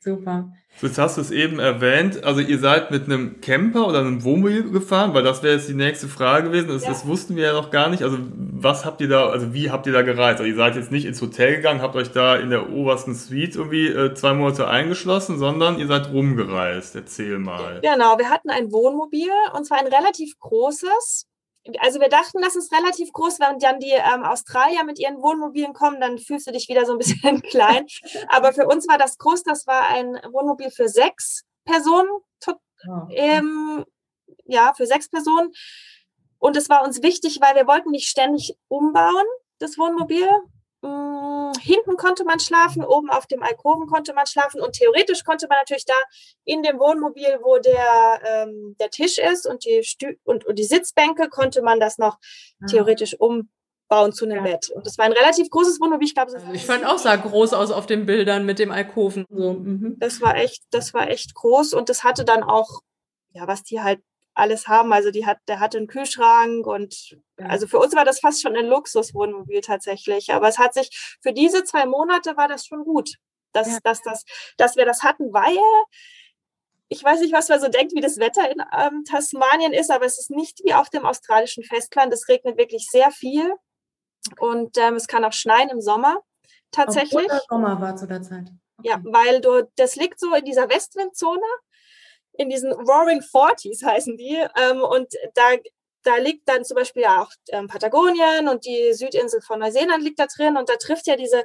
[0.00, 0.52] Super.
[0.80, 4.70] Jetzt hast du es eben erwähnt, also ihr seid mit einem Camper oder einem Wohnmobil
[4.70, 6.68] gefahren, weil das wäre jetzt die nächste Frage gewesen.
[6.68, 6.90] Das, ja.
[6.90, 8.04] das, wussten wir ja noch gar nicht.
[8.04, 10.38] Also was habt ihr da, also wie habt ihr da gereist?
[10.38, 13.56] Also ihr seid jetzt nicht ins Hotel gegangen, habt euch da in der obersten Suite
[13.56, 16.94] irgendwie äh, zwei Monate eingeschlossen, sondern ihr seid rumgereist.
[16.94, 17.80] Erzähl mal.
[17.82, 21.27] Genau, wir hatten ein Wohnmobil und zwar ein relativ großes
[21.80, 25.72] also wir dachten, das ist relativ groß, wenn dann die ähm, Australier mit ihren Wohnmobilen
[25.72, 27.86] kommen, dann fühlst du dich wieder so ein bisschen klein.
[28.28, 32.08] Aber für uns war das groß, das war ein Wohnmobil für sechs Personen,
[32.46, 32.52] oh.
[33.10, 33.84] ähm,
[34.46, 35.50] ja, für sechs Personen.
[36.38, 39.26] Und es war uns wichtig, weil wir wollten nicht ständig umbauen,
[39.58, 40.28] das Wohnmobil.
[40.80, 45.48] Mm, hinten konnte man schlafen, oben auf dem Alkoven konnte man schlafen und theoretisch konnte
[45.48, 45.94] man natürlich da
[46.44, 50.64] in dem Wohnmobil, wo der, ähm, der Tisch ist und die, Stü und, und die
[50.64, 52.18] Sitzbänke, konnte man das noch
[52.62, 52.66] ah.
[52.66, 54.52] theoretisch umbauen zu einem ja.
[54.52, 54.70] Bett.
[54.70, 56.06] Und das war ein relativ großes Wohnmobil.
[56.06, 59.26] Ich glaube, also ich fand auch sah groß aus auf den Bildern mit dem Alkoven.
[59.28, 59.96] So, mhm.
[59.98, 62.82] Das war echt, das war echt groß und das hatte dann auch,
[63.32, 64.00] ja, was die halt
[64.38, 64.92] alles haben.
[64.92, 68.56] Also die hat, der hatte einen Kühlschrank und also für uns war das fast schon
[68.56, 70.32] ein Luxuswohnmobil tatsächlich.
[70.32, 73.14] Aber es hat sich für diese zwei Monate war das schon gut,
[73.52, 73.78] dass, ja.
[73.82, 74.24] dass, dass,
[74.56, 75.58] dass wir das hatten, weil
[76.88, 80.06] ich weiß nicht, was man so denkt, wie das Wetter in ähm, Tasmanien ist, aber
[80.06, 82.12] es ist nicht wie auf dem australischen Festland.
[82.12, 83.52] Es regnet wirklich sehr viel
[84.38, 86.22] und ähm, es kann auch schneien im Sommer
[86.70, 87.12] tatsächlich.
[87.12, 88.50] Obwohl der Sommer war zu der Zeit.
[88.78, 88.88] Okay.
[88.88, 91.42] Ja, weil du, das liegt so in dieser Westwindzone,
[92.38, 94.36] in diesen Roaring Forties heißen die.
[94.56, 95.42] Ähm, und da,
[96.02, 100.18] da liegt dann zum Beispiel ja auch ähm, Patagonien und die Südinsel von Neuseeland liegt
[100.18, 100.56] da drin.
[100.56, 101.44] Und da trifft ja diese,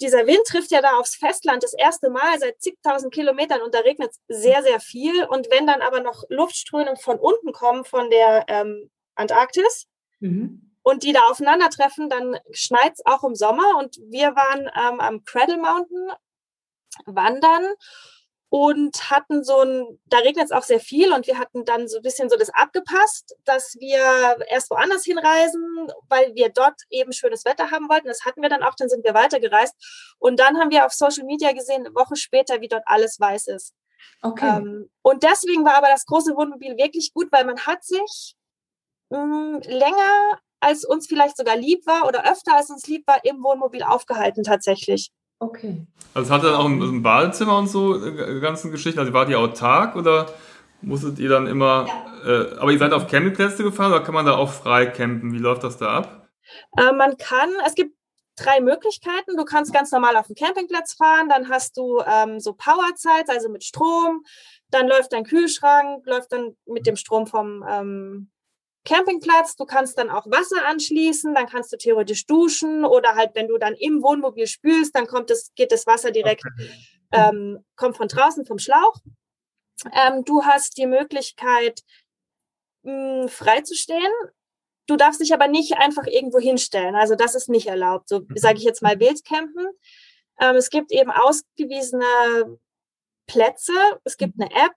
[0.00, 3.80] dieser Wind trifft ja da aufs Festland das erste Mal seit zigtausend Kilometern und da
[3.80, 5.24] regnet es sehr, sehr viel.
[5.24, 9.88] Und wenn dann aber noch Luftströme von unten kommen, von der ähm, Antarktis,
[10.20, 13.76] mhm und die da aufeinandertreffen, dann schneit es auch im Sommer.
[13.78, 16.10] Und wir waren ähm, am Cradle Mountain
[17.06, 17.66] wandern
[18.50, 21.98] und hatten so ein, da regnet es auch sehr viel und wir hatten dann so
[21.98, 27.44] ein bisschen so das abgepasst, dass wir erst woanders hinreisen, weil wir dort eben schönes
[27.44, 28.08] Wetter haben wollten.
[28.08, 29.74] Das hatten wir dann auch, dann sind wir weitergereist
[30.18, 33.46] und dann haben wir auf Social Media gesehen, eine Woche später, wie dort alles weiß
[33.46, 33.72] ist.
[34.20, 34.48] Okay.
[34.48, 38.34] Ähm, und deswegen war aber das große Wohnmobil wirklich gut, weil man hat sich
[39.10, 43.24] mh, mm, länger als uns vielleicht sogar lieb war oder öfter als uns lieb war,
[43.24, 45.10] im Wohnmobil aufgehalten tatsächlich.
[45.40, 45.86] Okay.
[46.12, 49.00] Also es hat dann auch ein, ein Badezimmer und so, äh, ganzen Geschichten.
[49.00, 50.26] Also wart ihr autark oder
[50.82, 52.30] musstet ihr dann immer, ja.
[52.30, 55.32] äh, aber ihr seid auf Campingplätze gefahren oder kann man da auch frei campen?
[55.32, 56.28] Wie läuft das da ab?
[56.76, 57.96] Äh, man kann, es gibt
[58.36, 59.36] drei Möglichkeiten.
[59.36, 63.48] Du kannst ganz normal auf dem Campingplatz fahren, dann hast du ähm, so Powerzeit, also
[63.48, 64.24] mit Strom.
[64.70, 68.30] Dann läuft dein Kühlschrank, läuft dann mit dem Strom vom ähm,
[68.84, 69.56] Campingplatz.
[69.56, 73.58] Du kannst dann auch Wasser anschließen, dann kannst du theoretisch duschen oder halt, wenn du
[73.58, 76.70] dann im Wohnmobil spülst, dann kommt das, geht das Wasser direkt, okay.
[77.12, 78.96] ähm, kommt von draußen vom Schlauch.
[79.92, 81.80] Ähm, du hast die Möglichkeit,
[82.82, 84.12] mh, hm, frei zu stehen.
[84.86, 86.96] Du darfst dich aber nicht einfach irgendwo hinstellen.
[86.96, 88.08] Also das ist nicht erlaubt.
[88.08, 89.68] So sage ich jetzt mal Wildcampen.
[90.40, 92.58] Ähm, es gibt eben ausgewiesene
[93.26, 93.72] Plätze.
[94.04, 94.72] Es gibt eine App.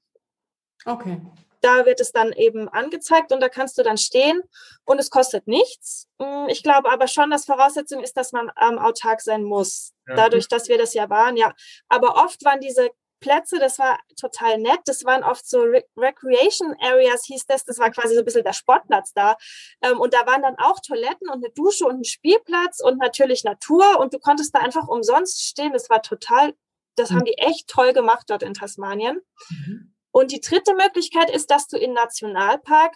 [0.86, 1.20] Okay
[1.64, 4.42] da wird es dann eben angezeigt und da kannst du dann stehen
[4.86, 6.08] und es kostet nichts.
[6.20, 9.94] Mm, ich glaube aber schon, dass Voraussetzung ist, dass man ähm, autark sein muss.
[10.08, 10.16] Ja.
[10.16, 11.54] Dadurch, dass wir das ja waren, ja.
[11.88, 12.90] Aber oft waren diese
[13.24, 14.82] Plätze, das war total nett.
[14.86, 17.64] Das waren oft so Re Recreation Areas, hieß das.
[17.64, 19.38] Das war quasi so ein bisschen der Sportplatz da.
[19.82, 23.46] Ähm, und da waren dann auch Toiletten und eine Dusche und ein Spielplatz und natürlich
[23.46, 24.00] Natur.
[24.00, 25.72] Und du konntest da einfach umsonst stehen.
[25.72, 26.54] Das war total,
[26.96, 27.16] das mhm.
[27.16, 29.22] haben die echt toll gemacht dort in Tasmanien.
[29.50, 29.93] Mhm.
[30.14, 32.96] Und die dritte Möglichkeit ist, dass du in Nationalpark,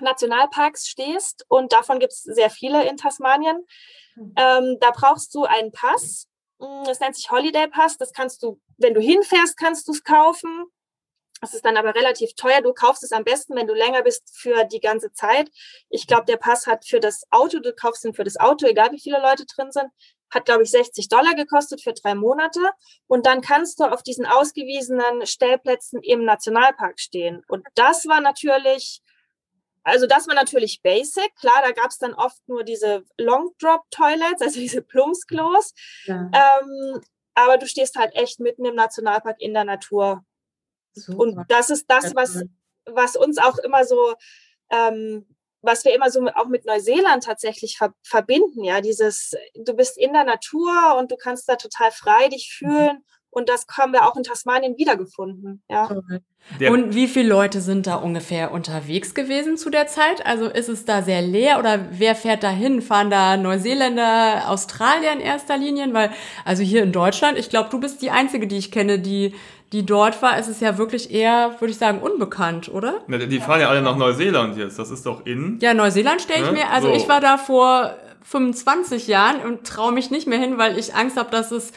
[0.00, 3.64] Nationalparks stehst und davon gibt es sehr viele in Tasmanien.
[4.14, 4.34] Hm.
[4.36, 6.26] Ähm, da brauchst du einen Pass.
[6.60, 7.96] Hm, das nennt sich Holiday Pass.
[7.96, 10.66] Das kannst du, wenn du hinfährst, kannst du es kaufen.
[11.40, 12.62] Das ist dann aber relativ teuer.
[12.62, 15.50] Du kaufst es am besten, wenn du länger bist für die ganze Zeit.
[15.90, 18.92] Ich glaube, der Pass hat für das Auto, du kaufst ihn für das Auto, egal
[18.92, 19.90] wie viele Leute drin sind,
[20.30, 22.60] hat, glaube ich, 60 Dollar gekostet für drei Monate.
[23.06, 27.42] Und dann kannst du auf diesen ausgewiesenen Stellplätzen im Nationalpark stehen.
[27.48, 29.02] Und das war natürlich,
[29.84, 31.34] also das war natürlich basic.
[31.36, 35.74] Klar, da gab es dann oft nur diese Long Drop Toilets, also diese Plumpsklos.
[36.06, 36.30] Ja.
[36.32, 37.00] Ähm,
[37.34, 40.24] aber du stehst halt echt mitten im Nationalpark in der Natur.
[40.96, 41.18] Super.
[41.18, 42.42] Und das ist das, was,
[42.86, 44.14] was uns auch immer so
[44.70, 45.26] ähm,
[45.66, 50.24] was wir immer so auch mit Neuseeland tatsächlich verbinden, ja, dieses, du bist in der
[50.24, 53.02] Natur und du kannst da total frei dich mhm.
[53.36, 55.62] Und das haben wir auch in Tasmanien wiedergefunden.
[55.68, 55.90] Ja.
[56.70, 60.24] Und wie viele Leute sind da ungefähr unterwegs gewesen zu der Zeit?
[60.24, 62.80] Also ist es da sehr leer oder wer fährt da hin?
[62.80, 65.92] Fahren da Neuseeländer, Australier in erster Linie?
[65.92, 66.12] Weil,
[66.46, 69.34] also hier in Deutschland, ich glaube, du bist die Einzige, die ich kenne, die
[69.72, 73.00] die dort war, ist es ja wirklich eher, würde ich sagen, unbekannt, oder?
[73.08, 74.78] Ja, die fahren ja alle nach Neuseeland jetzt.
[74.78, 75.58] Das ist doch in.
[75.60, 76.52] Ja, Neuseeland stelle ich ja?
[76.52, 76.70] mir.
[76.70, 76.94] Also so.
[76.94, 81.16] ich war da vor 25 Jahren und traue mich nicht mehr hin, weil ich Angst
[81.16, 81.72] habe, dass es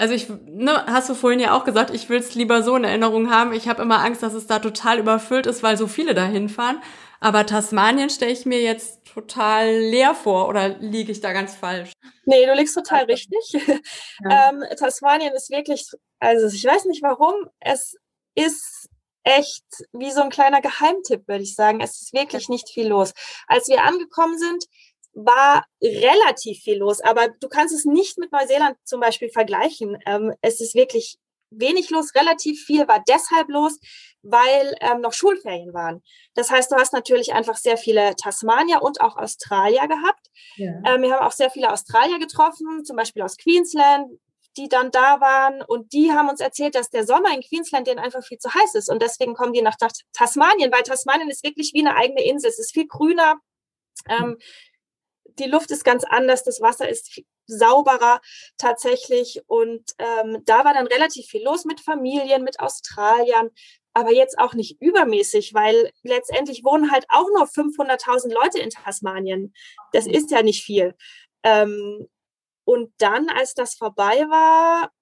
[0.00, 2.84] also ich, ne, hast du vorhin ja auch gesagt, ich will es lieber so in
[2.84, 3.52] Erinnerung haben.
[3.52, 6.82] Ich habe immer Angst, dass es da total überfüllt ist, weil so viele da hinfahren.
[7.20, 11.92] Aber Tasmanien stelle ich mir jetzt total leer vor oder liege ich da ganz falsch?
[12.24, 13.52] Nee, du liegst total richtig.
[13.52, 14.48] Ja.
[14.50, 15.84] ähm, Tasmanien ist wirklich,
[16.18, 17.94] also ich weiß nicht warum, es
[18.34, 18.88] ist
[19.22, 21.80] echt wie so ein kleiner Geheimtipp, würde ich sagen.
[21.82, 23.12] Es ist wirklich nicht viel los.
[23.46, 24.64] Als wir angekommen sind,
[25.12, 29.98] war relativ viel los, aber du kannst es nicht mit Neuseeland zum Beispiel vergleichen.
[30.06, 31.18] Ähm, es ist wirklich
[31.50, 33.78] wenig los, relativ viel war deshalb los,
[34.22, 36.02] weil ähm, noch Schulferien waren.
[36.34, 40.28] Das heißt, du hast natürlich einfach sehr viele Tasmanier und auch Australier gehabt.
[40.56, 40.72] Ja.
[40.86, 44.20] Ähm, wir haben auch sehr viele Australier getroffen, zum Beispiel aus Queensland,
[44.56, 48.00] die dann da waren und die haben uns erzählt, dass der Sommer in Queensland denen
[48.00, 49.76] einfach viel zu heiß ist und deswegen kommen die nach
[50.12, 52.50] Tasmanien, weil Tasmanien ist wirklich wie eine eigene Insel.
[52.50, 53.36] Es ist viel grüner,
[54.08, 54.38] ähm,
[55.40, 58.20] die Luft ist ganz anders, das Wasser ist sauberer
[58.58, 63.50] tatsächlich und ähm, da war dann relativ viel los mit Familien, mit Australiern,
[63.92, 69.52] aber jetzt auch nicht übermäßig, weil letztendlich wohnen halt auch nur 500.000 Leute in Tasmanien.
[69.92, 70.14] Das mhm.
[70.14, 70.94] ist ja nicht viel.
[71.42, 72.08] Ähm,
[72.64, 74.92] und dann, als das vorbei war,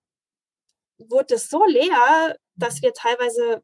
[0.98, 3.62] wurde es so leer, dass wir teilweise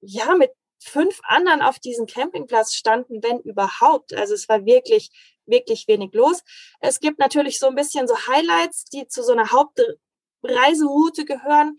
[0.00, 4.14] ja mit fünf anderen auf diesem Campingplatz standen, wenn überhaupt.
[4.14, 5.10] Also es war wirklich,
[5.46, 6.42] wirklich wenig los.
[6.80, 11.76] Es gibt natürlich so ein bisschen so Highlights, die zu so einer Hauptreiseroute gehören,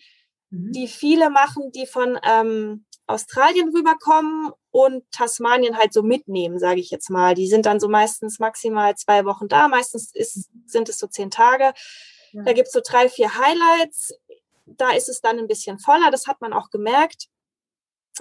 [0.49, 0.71] mhm.
[0.71, 6.89] die viele machen, die von ähm, Australien rüberkommen und Tasmanien halt so mitnehmen, sage ich
[6.89, 7.36] jetzt mal.
[7.36, 11.30] Die sind dann so meistens maximal zwei Wochen da, meistens ist, sind es so zehn
[11.30, 11.73] Tage.
[12.32, 12.43] Ja.
[12.43, 14.17] Da gibt es so drei, vier Highlights.
[14.65, 17.28] Da ist es dann ein bisschen voller, das hat man auch gemerkt,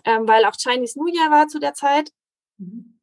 [0.05, 2.11] ähm, weil auch Chinese New Year war zu der Zeit.
[2.59, 2.99] Mhm.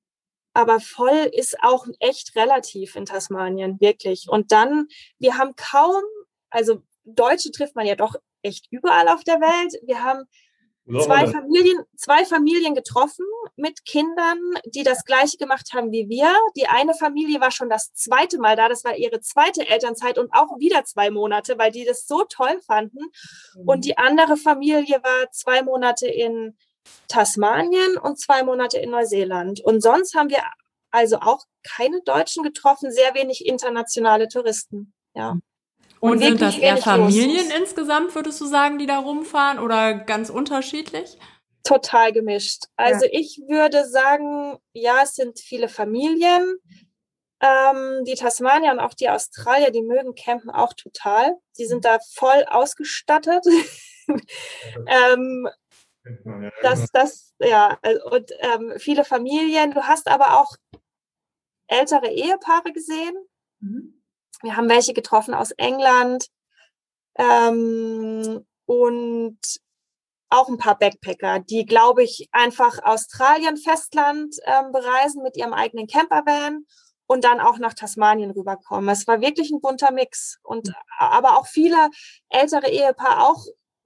[0.59, 4.25] Aber voll ist auch echt relativ in Tasmanien, wirklich.
[4.27, 6.03] Und dann, wir haben kaum,
[6.49, 9.79] also Deutsche trifft man ja doch echt überall auf der Welt.
[9.87, 10.25] Wir haben
[10.85, 16.35] zwei Familien, zwei Familien getroffen mit Kindern, die das gleiche gemacht haben wie wir.
[16.57, 20.33] Die eine Familie war schon das zweite Mal da, das war ihre zweite Elternzeit und
[20.33, 22.99] auch wieder zwei Monate, weil die das so toll fanden.
[23.65, 23.81] Und mhm.
[23.81, 26.57] die andere Familie war zwei Monate in
[27.07, 29.61] Tasmanien und zwei Monate in Neuseeland.
[29.61, 30.43] Und sonst haben wir
[30.91, 34.93] also auch keine Deutschen getroffen, sehr wenig internationale Touristen.
[35.13, 35.37] Ja.
[35.99, 40.29] Und, und sind das eher Familien insgesamt, würdest du sagen, die da rumfahren oder ganz
[40.29, 41.17] unterschiedlich?
[41.63, 42.65] Total gemischt.
[42.77, 43.11] Also ja.
[43.13, 46.57] ich würde sagen, ja, es sind viele Familien.
[47.41, 51.35] Ähm, die Tasmanier und auch die Australier, die mögen campen auch total.
[51.57, 53.45] Die sind da voll ausgestattet.
[54.07, 55.47] ähm,
[56.61, 57.77] das, das, ja,
[58.11, 59.71] und ähm, viele Familien.
[59.71, 60.55] Du hast aber auch
[61.67, 63.15] ältere Ehepaare gesehen.
[63.59, 64.01] Mhm.
[64.41, 66.27] Wir haben welche getroffen aus England
[67.17, 69.39] ähm, und
[70.29, 75.87] auch ein paar Backpacker, die, glaube ich, einfach Australien, Festland ähm, bereisen mit ihrem eigenen
[75.87, 76.65] Campervan
[77.07, 78.87] und dann auch nach Tasmanien rüberkommen.
[78.89, 80.37] Es war wirklich ein bunter Mix.
[80.43, 80.75] Und mhm.
[80.99, 81.89] aber auch viele
[82.29, 83.43] ältere Ehepaare, auch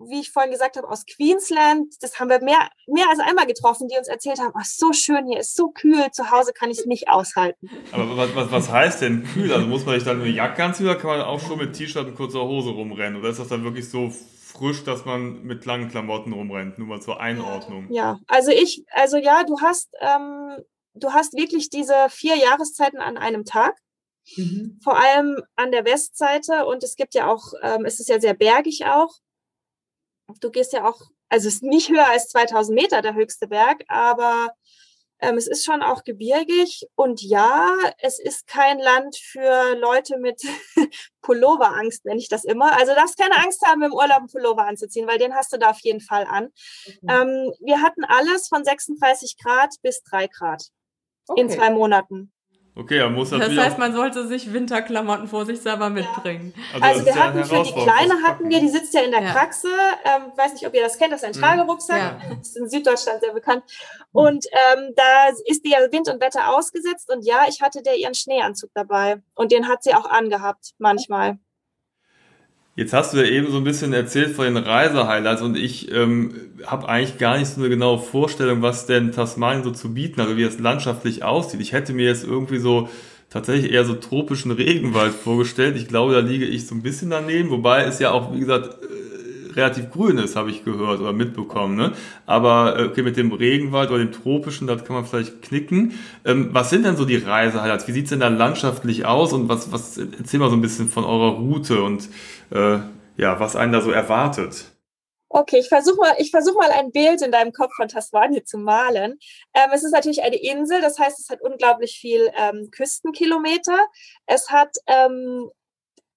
[0.10, 1.94] wie ich vorhin gesagt habe, aus Queensland.
[2.02, 5.28] Das haben wir mehr, mehr als einmal getroffen, die uns erzählt haben, ach, so schön
[5.28, 7.70] hier, ist so kühl, zu Hause kann ich es nicht aushalten.
[7.92, 9.54] Aber was, was, was heißt denn kühl?
[9.54, 12.08] Also muss man sich dann eine Jacke anziehen oder kann man auch schon mit T-Shirt
[12.08, 13.20] und kurzer Hose rumrennen?
[13.20, 16.78] Oder ist das dann wirklich so frisch, dass man mit langen Klamotten rumrennt?
[16.78, 17.88] Nur mal zur Einordnung.
[17.92, 20.58] Ja, also ich, also ja, du hast, ähm,
[20.94, 23.76] du hast wirklich diese vier Jahreszeiten an einem Tag.
[24.38, 24.80] Mhm.
[24.82, 28.34] Vor allem an der Westseite und es gibt ja auch, ähm, es ist ja sehr
[28.34, 29.10] bergig auch
[30.40, 33.84] du gehst ja auch, also es ist nicht höher als 2000 Meter der höchste Berg,
[33.88, 34.54] aber
[35.24, 40.42] ähm, es ist schon auch gebirgig und ja, es ist kein Land für Leute mit
[41.22, 42.78] Pulloverangst, nenne ich das immer.
[42.78, 45.70] Also darfst keine Angst haben, im Urlaub einen Pullover anzuziehen, weil den hast du da
[45.70, 46.50] auf jeden Fall an.
[46.86, 47.00] Okay.
[47.08, 50.64] Ähm, wir hatten alles von 36 Grad bis 3 Grad
[51.28, 51.42] okay.
[51.42, 52.33] in zwei Monaten.
[52.76, 53.56] Okay, er muss natürlich.
[53.56, 56.54] Das heißt, man sollte sich Winterklamotten vor sich selber mitbringen.
[56.56, 56.82] Ja.
[56.82, 59.32] Also, also wir hatten für die Kleine hatten wir, die sitzt ja in der ja.
[59.32, 59.68] Kraxe.
[60.04, 61.46] Ähm, weiß nicht, ob ihr das kennt, das ist ein mhm.
[61.46, 62.00] Tragerucksack.
[62.00, 62.36] Ja.
[62.36, 63.64] Das ist in Süddeutschland sehr bekannt.
[64.12, 67.12] Und ähm, da ist die ja Wind und Wetter ausgesetzt.
[67.14, 69.22] Und ja, ich hatte der ihren Schneeanzug dabei.
[69.36, 71.38] Und den hat sie auch angehabt, manchmal.
[72.76, 76.34] Jetzt hast du ja eben so ein bisschen erzählt von den Reisehighlights und ich ähm,
[76.66, 80.28] habe eigentlich gar nicht so eine genaue Vorstellung, was denn Tasmanien so zu bieten hat,
[80.28, 81.62] also wie es landschaftlich aussieht.
[81.62, 82.90] Ich hätte mir jetzt irgendwie so
[83.30, 85.76] tatsächlich eher so tropischen Regenwald vorgestellt.
[85.76, 88.76] Ich glaube, da liege ich so ein bisschen daneben, wobei es ja auch, wie gesagt,
[89.56, 91.76] relativ grün ist, habe ich gehört oder mitbekommen.
[91.76, 91.94] Ne?
[92.26, 95.94] Aber äh, okay, mit dem Regenwald oder dem tropischen, das kann man vielleicht knicken.
[96.26, 97.88] Ähm, was sind denn so die Reisehighlights?
[97.88, 101.04] Wie sieht's denn da landschaftlich aus und was, was erzähl mal so ein bisschen von
[101.04, 102.10] eurer Route und
[102.52, 102.80] äh,
[103.18, 104.66] ja, was einen da so erwartet.
[105.30, 109.18] Okay, ich versuche mal, versuch mal ein Bild in deinem Kopf von Tasmanien zu malen.
[109.56, 113.80] Ähm, es ist natürlich eine Insel, das heißt, es hat unglaublich viel ähm, Küstenkilometer.
[114.28, 115.50] Es hat ähm,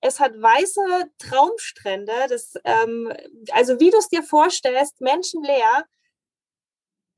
[0.07, 3.13] es hat weiße Traumstrände, das, ähm,
[3.53, 5.85] also wie du es dir vorstellst, menschenleer.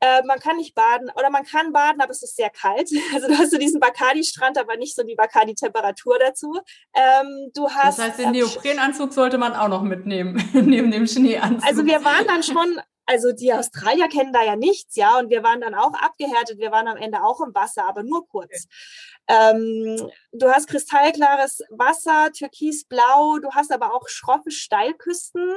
[0.01, 2.89] Äh, man kann nicht baden oder man kann baden, aber es ist sehr kalt.
[3.15, 6.61] Also du hast so diesen Bacardi-Strand, aber nicht so die Bacardi-Temperatur dazu.
[6.95, 11.07] Ähm, du hast, das heißt, den ähm, Neoprenanzug sollte man auch noch mitnehmen, neben dem
[11.07, 11.67] Schneeanzug.
[11.67, 15.43] Also wir waren dann schon also die Australier kennen da ja nichts, ja, und wir
[15.43, 18.67] waren dann auch abgehärtet, wir waren am Ende auch im Wasser, aber nur kurz.
[19.27, 25.57] Ähm, du hast kristallklares Wasser, türkisblau, du hast aber auch schroffe Steilküsten,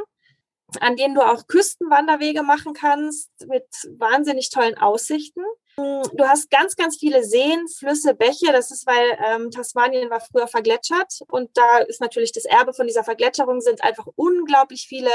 [0.80, 5.44] an denen du auch Küstenwanderwege machen kannst mit wahnsinnig tollen Aussichten.
[5.76, 8.54] Du hast ganz, ganz viele Seen, Flüsse, Bäche.
[8.54, 12.88] Das ist, weil ähm, Tasmanien war früher vergletschert und da ist natürlich das Erbe von
[12.88, 15.10] dieser Vergletscherung sind einfach unglaublich viele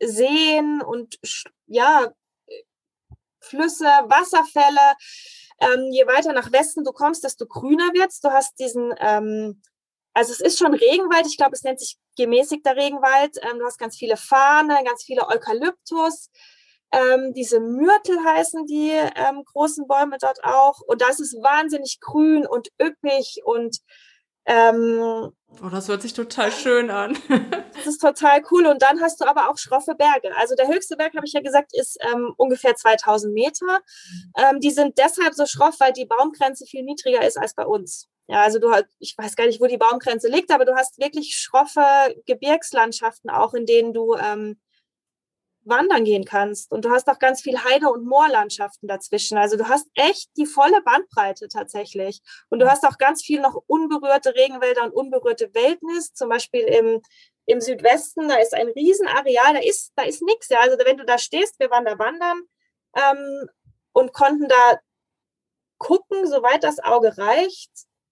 [0.00, 1.18] Seen und
[1.66, 2.12] ja,
[3.40, 4.94] Flüsse, Wasserfälle.
[5.60, 8.20] Ähm, je weiter nach Westen du kommst, desto grüner wird's.
[8.20, 9.60] Du hast diesen, ähm,
[10.14, 13.36] also es ist schon Regenwald, ich glaube, es nennt sich gemäßigter Regenwald.
[13.42, 16.30] Ähm, du hast ganz viele Fahne, ganz viele Eukalyptus.
[16.90, 20.80] Ähm, diese Myrtel heißen die ähm, großen Bäume dort auch.
[20.80, 23.78] Und das ist wahnsinnig grün und üppig und
[24.48, 25.30] ähm,
[25.62, 27.18] oh, das hört sich total schön an.
[27.74, 28.66] das ist total cool.
[28.66, 30.34] Und dann hast du aber auch schroffe Berge.
[30.36, 33.80] Also der höchste Berg, habe ich ja gesagt, ist ähm, ungefähr 2000 Meter.
[34.38, 38.08] Ähm, die sind deshalb so schroff, weil die Baumgrenze viel niedriger ist als bei uns.
[38.26, 41.34] Ja, also du, ich weiß gar nicht, wo die Baumgrenze liegt, aber du hast wirklich
[41.34, 41.82] schroffe
[42.26, 44.58] Gebirgslandschaften auch, in denen du ähm,
[45.68, 46.72] wandern gehen kannst.
[46.72, 49.38] Und du hast auch ganz viel Heide- und Moorlandschaften dazwischen.
[49.38, 52.20] Also du hast echt die volle Bandbreite tatsächlich.
[52.48, 56.12] Und du hast auch ganz viel noch unberührte Regenwälder und unberührte Wildnis.
[56.14, 57.02] Zum Beispiel im,
[57.46, 60.48] im Südwesten, da ist ein Riesenareal, da ist, da ist nichts.
[60.48, 60.60] Ja.
[60.60, 62.42] Also wenn du da stehst, wir waren da wandern
[62.94, 63.48] ähm,
[63.92, 64.78] und konnten da
[65.78, 67.70] gucken, soweit das Auge reicht,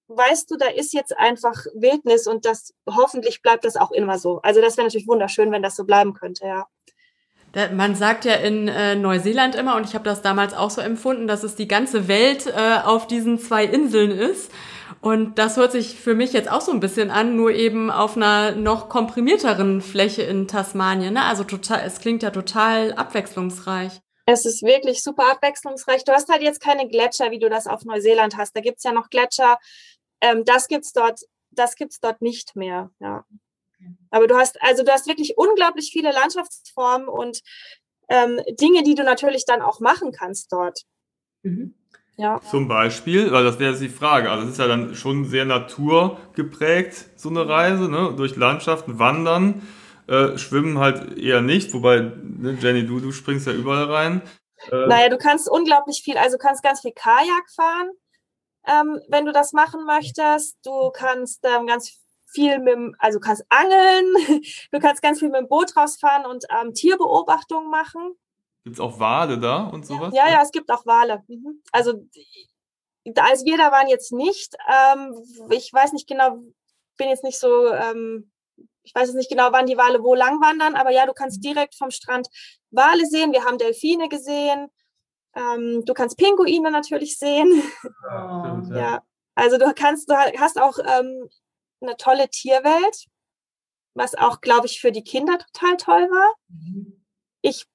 [0.08, 4.40] weißt du, da ist jetzt einfach Wildnis und das hoffentlich bleibt das auch immer so.
[4.42, 6.66] Also das wäre natürlich wunderschön, wenn das so bleiben könnte, ja.
[7.72, 11.26] Man sagt ja in äh, Neuseeland immer, und ich habe das damals auch so empfunden,
[11.26, 14.50] dass es die ganze Welt äh, auf diesen zwei Inseln ist.
[15.00, 18.16] Und das hört sich für mich jetzt auch so ein bisschen an, nur eben auf
[18.16, 21.14] einer noch komprimierteren Fläche in Tasmanien.
[21.14, 21.24] Ne?
[21.24, 24.00] Also total, es klingt ja total abwechslungsreich.
[24.26, 26.04] Es ist wirklich super abwechslungsreich.
[26.04, 28.56] Du hast halt jetzt keine Gletscher, wie du das auf Neuseeland hast.
[28.56, 29.58] Da gibt's ja noch Gletscher.
[30.20, 31.20] Ähm, das gibt's dort,
[31.52, 32.90] das gibt's dort nicht mehr.
[32.98, 33.24] Ja.
[34.10, 37.42] Aber du hast, also du hast wirklich unglaublich viele Landschaftsformen und
[38.08, 40.82] ähm, Dinge, die du natürlich dann auch machen kannst dort.
[41.42, 41.74] Mhm.
[42.16, 42.40] Ja.
[42.40, 44.30] Zum Beispiel, weil das wäre jetzt die Frage.
[44.30, 48.14] Also es ist ja dann schon sehr naturgeprägt, so eine Reise, ne?
[48.16, 49.66] durch Landschaften, Wandern,
[50.08, 54.22] äh, Schwimmen halt eher nicht, wobei, ne, Jenny, du, du springst ja überall rein.
[54.70, 57.90] Äh, naja, du kannst unglaublich viel, also du kannst ganz viel Kajak fahren,
[58.66, 60.56] ähm, wenn du das machen möchtest.
[60.64, 61.98] Du kannst ähm, ganz
[62.36, 64.14] viel mit, dem, also kannst angeln,
[64.70, 68.14] du kannst ganz viel mit dem Boot rausfahren und ähm, Tierbeobachtungen machen.
[68.62, 70.14] Gibt es auch Wale da und sowas?
[70.14, 71.24] Ja, ja, es gibt auch Wale.
[71.26, 71.62] Mhm.
[71.72, 71.94] Also
[73.16, 75.14] als wir da waren jetzt nicht, ähm,
[75.50, 76.38] ich weiß nicht genau,
[76.96, 78.30] bin jetzt nicht so, ähm,
[78.82, 81.44] ich weiß jetzt nicht genau, wann die Wale wo lang wandern, aber ja, du kannst
[81.44, 82.28] direkt vom Strand
[82.70, 83.32] Wale sehen.
[83.32, 84.68] Wir haben Delfine gesehen.
[85.34, 87.62] Ähm, du kannst Pinguine natürlich sehen.
[88.08, 88.76] Ja, ja.
[88.76, 89.02] ja,
[89.34, 91.28] also du kannst, du hast auch ähm,
[91.80, 93.06] eine tolle Tierwelt,
[93.94, 96.34] was auch, glaube ich, für die Kinder total toll war.
[96.48, 97.04] Mhm.
[97.42, 97.66] Ich,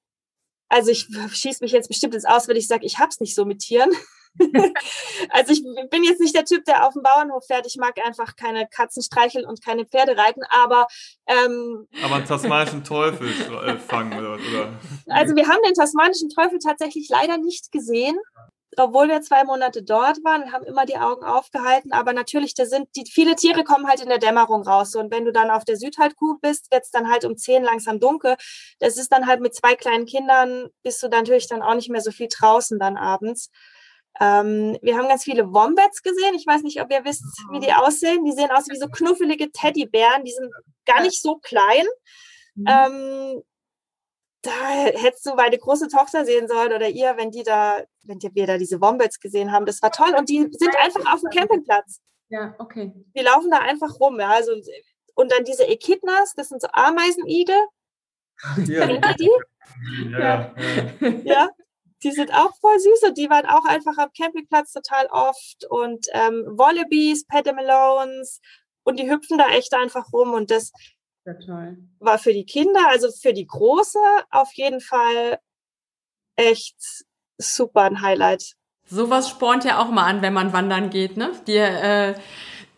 [0.68, 3.34] also ich schieße mich jetzt bestimmt ins Aus, wenn ich sage, ich habe es nicht
[3.34, 3.90] so mit Tieren.
[5.30, 7.66] also ich bin jetzt nicht der Typ, der auf dem Bauernhof fährt.
[7.66, 10.86] Ich mag einfach keine Katzen streicheln und keine Pferde reiten, aber
[11.26, 14.80] ähm, aber einen tasmanischen Teufel äh, fangen oder, oder?
[15.08, 18.16] Also wir haben den tasmanischen Teufel tatsächlich leider nicht gesehen
[18.76, 21.92] obwohl wir zwei Monate dort waren, haben immer die Augen aufgehalten.
[21.92, 24.94] Aber natürlich, da sind die, viele Tiere kommen halt in der Dämmerung raus.
[24.94, 28.00] Und wenn du dann auf der Südhalbkugel bist, wird es dann halt um zehn langsam
[28.00, 28.36] dunkel.
[28.78, 32.00] Das ist dann halt mit zwei kleinen Kindern, bist du natürlich dann auch nicht mehr
[32.00, 33.50] so viel draußen dann abends.
[34.20, 36.34] Ähm, wir haben ganz viele Wombats gesehen.
[36.34, 38.24] Ich weiß nicht, ob ihr wisst, wie die aussehen.
[38.24, 40.24] Die sehen aus wie so knuffelige Teddybären.
[40.24, 40.50] Die sind
[40.86, 41.86] gar nicht so klein.
[42.54, 42.66] Mhm.
[42.68, 43.42] Ähm,
[44.42, 48.46] da hättest du meine große Tochter sehen sollen oder ihr, wenn die da, wenn wir
[48.46, 49.66] da diese Wombats gesehen haben.
[49.66, 50.14] Das war toll.
[50.18, 52.00] Und die sind einfach auf dem Campingplatz.
[52.28, 52.92] Ja, okay.
[53.16, 54.18] Die laufen da einfach rum.
[54.18, 54.30] Ja.
[54.30, 54.52] Also,
[55.14, 57.56] und dann diese Echidnas, das sind so Ameisenigel.
[58.66, 58.86] Ja.
[58.86, 60.10] Kennt ihr die?
[60.10, 60.54] Ja,
[61.00, 61.10] ja.
[61.22, 61.48] ja.
[62.02, 65.64] Die sind auch voll süß und die waren auch einfach am Campingplatz total oft.
[65.68, 68.40] Und ähm, Wallabies, Petamalones
[68.82, 70.32] und die hüpfen da echt einfach rum.
[70.32, 70.72] Und das,
[71.24, 71.78] ja, toll.
[72.00, 73.98] War für die Kinder, also für die Große,
[74.30, 75.38] auf jeden Fall
[76.36, 76.76] echt
[77.38, 78.54] super ein Highlight.
[78.84, 81.32] Sowas spornt ja auch mal an, wenn man wandern geht, ne?
[81.46, 82.14] Die, äh,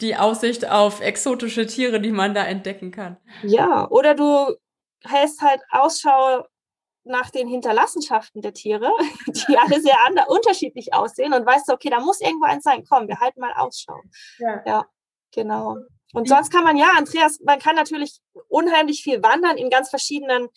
[0.01, 3.17] die Aussicht auf exotische Tiere, die man da entdecken kann.
[3.43, 4.55] Ja, oder du
[5.03, 6.47] hältst halt Ausschau
[7.05, 8.91] nach den Hinterlassenschaften der Tiere,
[9.49, 12.85] die alle sehr anders, unterschiedlich aussehen und weißt du, okay, da muss irgendwo eins sein.
[12.89, 14.01] Komm, wir halten mal Ausschau.
[14.39, 14.87] Ja, ja
[15.33, 15.77] genau.
[16.15, 20.49] Und sonst kann man ja, Andreas, man kann natürlich unheimlich viel wandern in ganz verschiedenen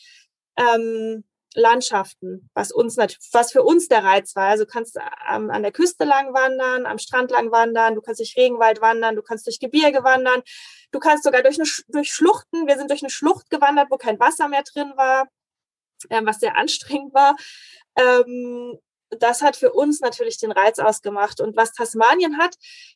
[0.55, 1.23] ähm,
[1.55, 4.49] Landschaften, was uns was für uns der Reiz war.
[4.49, 4.97] Also du kannst
[5.27, 9.15] ähm, an der Küste lang wandern, am Strand lang wandern, du kannst durch Regenwald wandern,
[9.15, 10.43] du kannst durch Gebirge wandern,
[10.91, 12.67] du kannst sogar durch, eine, durch Schluchten.
[12.67, 15.27] Wir sind durch eine Schlucht gewandert, wo kein Wasser mehr drin war,
[16.09, 17.35] äh, was sehr anstrengend war.
[17.95, 18.77] Ähm,
[19.09, 21.41] das hat für uns natürlich den Reiz ausgemacht.
[21.41, 22.55] Und was Tasmanien hat,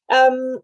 [0.10, 0.60] ähm,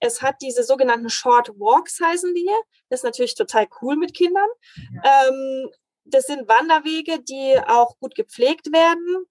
[0.00, 2.50] es hat diese sogenannten Short Walks, heißen die.
[2.88, 4.48] Das ist natürlich total cool mit Kindern.
[4.94, 5.28] Ja.
[5.28, 5.70] Ähm,
[6.04, 9.26] das sind Wanderwege, die auch gut gepflegt werden,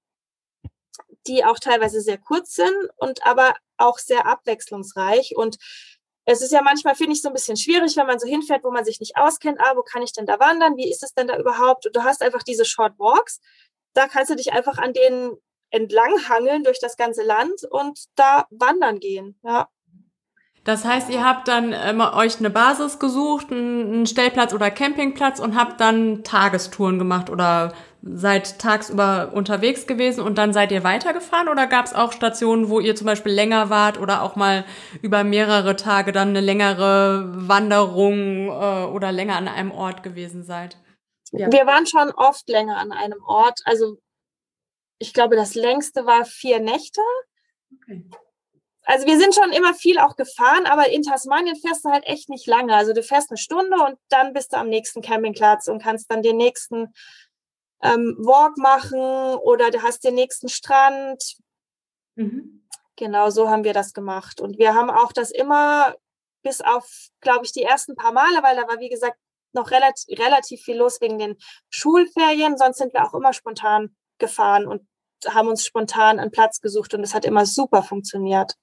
[1.25, 5.35] die auch teilweise sehr kurz sind und aber auch sehr abwechslungsreich.
[5.35, 5.57] Und
[6.25, 8.71] es ist ja manchmal, finde ich, so ein bisschen schwierig, wenn man so hinfährt, wo
[8.71, 9.59] man sich nicht auskennt.
[9.61, 10.75] Ah, wo kann ich denn da wandern?
[10.75, 11.85] Wie ist es denn da überhaupt?
[11.85, 13.39] Und du hast einfach diese Short Walks.
[13.93, 15.37] Da kannst du dich einfach an denen
[15.69, 19.39] entlang hangeln durch das ganze Land und da wandern gehen.
[19.43, 19.69] Ja.
[20.67, 25.55] Das heißt, ihr habt dann immer euch eine Basis gesucht, einen Stellplatz oder Campingplatz und
[25.55, 31.67] habt dann Tagestouren gemacht oder seid tagsüber unterwegs gewesen und dann seid ihr weitergefahren oder
[31.67, 34.65] gab es auch Stationen, wo ihr zum Beispiel länger wart oder auch mal
[35.01, 40.75] über mehrere Tage dann eine längere Wanderung äh, oder länger an einem Ort gewesen seid?
[41.31, 41.49] Ja.
[41.49, 43.61] Wir waren schon oft länger an einem Ort.
[43.63, 43.99] Also
[44.99, 46.99] ich glaube, das längste war vier Nächte.
[47.71, 48.03] Okay
[48.87, 52.29] also wir sind schon immer viel auch gefahren, aber in Tasmanien fährst du halt echt
[52.29, 52.73] nicht lange.
[52.73, 56.23] Also du fährst eine Stunde und dann bist du am nächsten Campingplatz und kannst dann
[56.23, 56.93] den nächsten
[57.83, 61.35] ähm, Walk machen oder du hast den nächsten Strand.
[62.15, 62.65] Mhm.
[62.95, 64.39] Genau so haben wir das gemacht.
[64.39, 65.93] Und wir haben auch das immer
[66.41, 69.17] bis auf, glaube ich, die ersten paar Male, weil da war, wie gesagt,
[69.51, 71.35] noch relativ, relativ viel los wegen den
[71.69, 72.57] Schulferien.
[72.57, 74.87] Sonst sind wir auch immer spontan gefahren und
[75.27, 78.55] haben uns spontan einen Platz gesucht und es hat immer super funktioniert.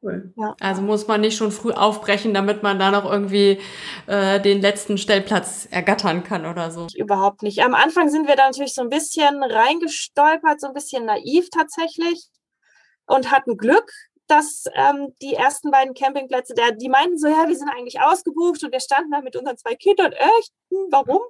[0.00, 0.32] Cool.
[0.36, 0.54] Ja.
[0.60, 3.58] Also muss man nicht schon früh aufbrechen, damit man da noch irgendwie
[4.06, 6.86] äh, den letzten Stellplatz ergattern kann oder so.
[6.94, 7.62] Überhaupt nicht.
[7.64, 12.28] Am Anfang sind wir da natürlich so ein bisschen reingestolpert, so ein bisschen naiv tatsächlich
[13.06, 13.90] und hatten Glück,
[14.28, 18.62] dass ähm, die ersten beiden Campingplätze, der, die meinten so, ja, wir sind eigentlich ausgebucht
[18.62, 21.20] und wir standen da mit unseren zwei Kindern, echt, hm, warum?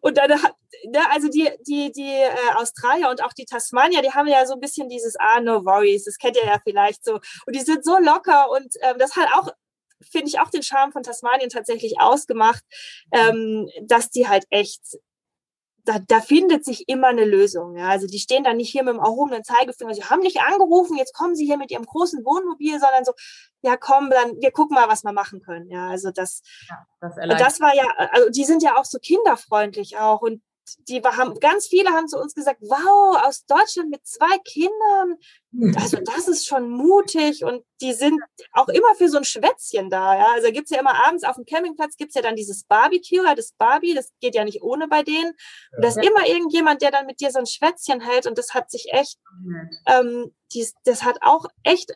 [0.00, 4.26] Und dann, ja, also die, die, die äh, Australier und auch die Tasmanier, die haben
[4.26, 7.14] ja so ein bisschen dieses, ah, no worries, das kennt ihr ja vielleicht so.
[7.46, 9.50] Und die sind so locker und ähm, das hat auch
[10.10, 12.62] finde ich auch den Charme von Tasmanien tatsächlich ausgemacht,
[13.12, 14.82] ähm, dass die halt echt
[15.86, 17.76] da, da findet sich immer eine Lösung.
[17.76, 17.88] Ja.
[17.88, 21.14] Also die stehen dann nicht hier mit dem erhobenen Zeigefinger, sie haben nicht angerufen, jetzt
[21.14, 23.12] kommen sie hier mit ihrem großen Wohnmobil, sondern so,
[23.62, 25.70] ja komm, dann wir gucken mal, was wir machen können.
[25.70, 29.96] Ja, also das, ja, das, das war ja, also die sind ja auch so kinderfreundlich
[29.98, 30.42] auch und
[30.88, 35.18] die haben, ganz viele haben zu uns gesagt, wow, aus Deutschland mit zwei Kindern,
[35.52, 35.76] hm.
[35.76, 38.20] also das ist schon mutig und die sind
[38.52, 40.26] auch immer für so ein Schwätzchen da, ja.
[40.34, 43.22] Also gibt es ja immer abends auf dem Campingplatz gibt es ja dann dieses Barbecue,
[43.36, 45.32] das Barbie, das geht ja nicht ohne bei denen.
[45.76, 48.54] Und da ist immer irgendjemand, der dann mit dir so ein Schwätzchen hält und das
[48.54, 49.18] hat sich echt,
[49.86, 51.92] ähm, dies, das hat auch echt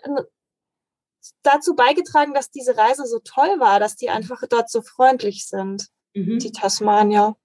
[1.42, 5.88] dazu beigetragen, dass diese Reise so toll war, dass die einfach dort so freundlich sind,
[6.14, 6.38] mhm.
[6.38, 7.36] die Tasmanier.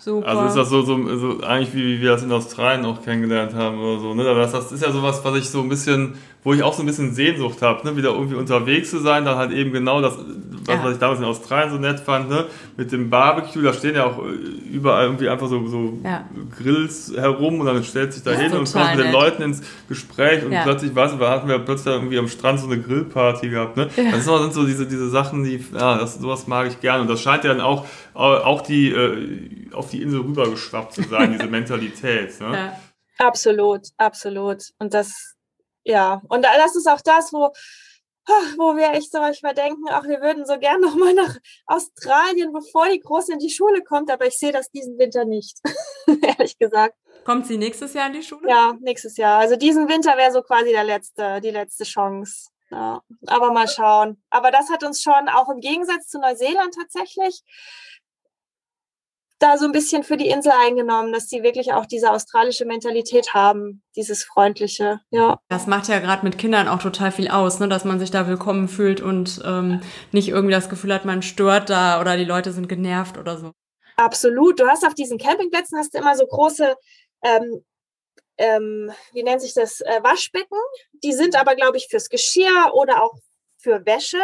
[0.00, 0.26] Super.
[0.26, 3.52] Also ist das so, so, so eigentlich wie, wie wir das in Australien auch kennengelernt
[3.54, 4.14] haben oder so.
[4.14, 4.26] Ne?
[4.26, 6.82] Aber das, das ist ja sowas, was ich so ein bisschen, wo ich auch so
[6.82, 7.96] ein bisschen Sehnsucht habe, ne?
[7.96, 10.84] wieder irgendwie unterwegs zu sein, dann halt eben genau das, was, ja.
[10.84, 12.46] was ich damals in Australien so nett fand, ne?
[12.76, 14.30] mit dem Barbecue, da stehen ja auch äh,
[14.72, 16.24] überall irgendwie einfach so, so ja.
[16.56, 20.44] Grills herum und dann stellt sich da hin und kommt mit den Leuten ins Gespräch
[20.44, 20.62] und ja.
[20.62, 23.76] plötzlich, weißt du, hatten wir plötzlich irgendwie am Strand so eine Grillparty gehabt.
[23.76, 23.88] Ne?
[23.96, 27.20] Das sind so diese, diese Sachen, die, ja, das, sowas mag ich gerne und das
[27.20, 32.40] scheint ja dann auch, auch die, äh, auf die Insel rübergeschwappt zu sein, diese Mentalität.
[32.40, 32.52] Ne?
[32.52, 32.80] Ja.
[33.20, 34.62] Absolut, absolut.
[34.78, 35.36] Und das,
[35.84, 37.52] ja, und das ist auch das, wo,
[38.56, 42.88] wo wir echt so manchmal denken, ach, wir würden so gern nochmal nach Australien, bevor
[42.88, 45.58] die Große in die Schule kommt, aber ich sehe das diesen Winter nicht,
[46.22, 46.94] ehrlich gesagt.
[47.24, 48.48] Kommt sie nächstes Jahr in die Schule?
[48.48, 49.38] Ja, nächstes Jahr.
[49.38, 52.50] Also diesen Winter wäre so quasi der letzte, die letzte Chance.
[52.70, 54.22] Ja, aber mal schauen.
[54.30, 57.42] Aber das hat uns schon auch im Gegensatz zu Neuseeland tatsächlich
[59.40, 63.34] da so ein bisschen für die Insel eingenommen, dass die wirklich auch diese australische Mentalität
[63.34, 65.40] haben, dieses freundliche, ja.
[65.48, 68.28] Das macht ja gerade mit Kindern auch total viel aus, ne, dass man sich da
[68.28, 69.80] willkommen fühlt und ähm,
[70.12, 73.52] nicht irgendwie das Gefühl hat, man stört da oder die Leute sind genervt oder so.
[73.96, 74.60] Absolut.
[74.60, 76.74] Du hast auf diesen Campingplätzen hast du immer so große
[77.22, 77.64] ähm,
[78.40, 80.58] ähm, wie nennt sich das, äh, Waschbecken.
[81.04, 83.12] Die sind aber, glaube ich, fürs Geschirr oder auch
[83.58, 84.22] für Wäsche.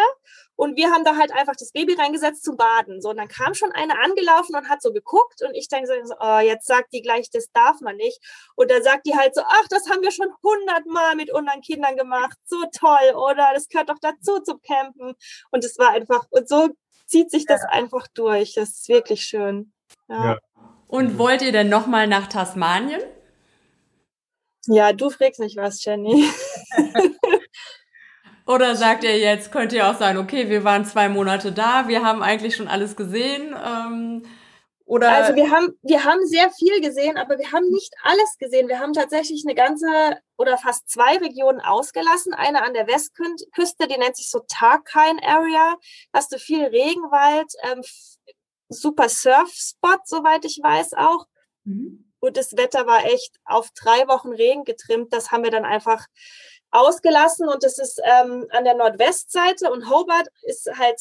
[0.57, 3.01] Und wir haben da halt einfach das Baby reingesetzt zum Baden.
[3.03, 6.15] So, und dann kam schon eine angelaufen und hat so geguckt und ich denke so,
[6.19, 8.19] oh, jetzt sagt die gleich, das darf man nicht.
[8.55, 11.97] Und dann sagt die halt so, ach, das haben wir schon hundertmal mit unseren Kindern
[11.97, 12.39] gemacht.
[12.47, 13.51] So toll, oder?
[13.55, 15.15] Das gehört doch dazu zum Campen.
[15.51, 16.71] Und es war einfach, und so
[17.07, 17.69] zieht sich das ja.
[17.69, 18.55] einfach durch.
[18.55, 19.73] Das ist wirklich schön.
[20.09, 20.25] Ja.
[20.25, 20.39] ja.
[20.89, 23.03] Und wollt ihr denn nochmal nach Tasmanien?
[24.69, 26.29] Ja, du fragst mich was, Jenny.
[28.47, 32.05] Oder sagt ihr jetzt, könnt ihr auch sagen, okay, wir waren zwei Monate da, wir
[32.05, 33.55] haben eigentlich schon alles gesehen?
[33.55, 34.23] Ähm,
[34.85, 38.69] oder also wir haben, wir haben sehr viel gesehen, aber wir haben nicht alles gesehen.
[38.69, 39.89] Wir haben tatsächlich eine ganze
[40.37, 42.35] oder fast zwei Regionen ausgelassen.
[42.35, 45.77] Eine an der Westküste, die nennt sich so Tarkine Area.
[46.13, 47.83] Hast du viel Regenwald, ähm,
[48.69, 51.27] super Surfspot, soweit ich weiß auch.
[51.65, 52.13] Mhm.
[52.21, 55.13] Und das Wetter war echt auf drei Wochen Regen getrimmt.
[55.13, 56.07] Das haben wir dann einfach
[56.77, 61.01] ausgelassen und das ist ähm, an der Nordwestseite und Hobart ist halt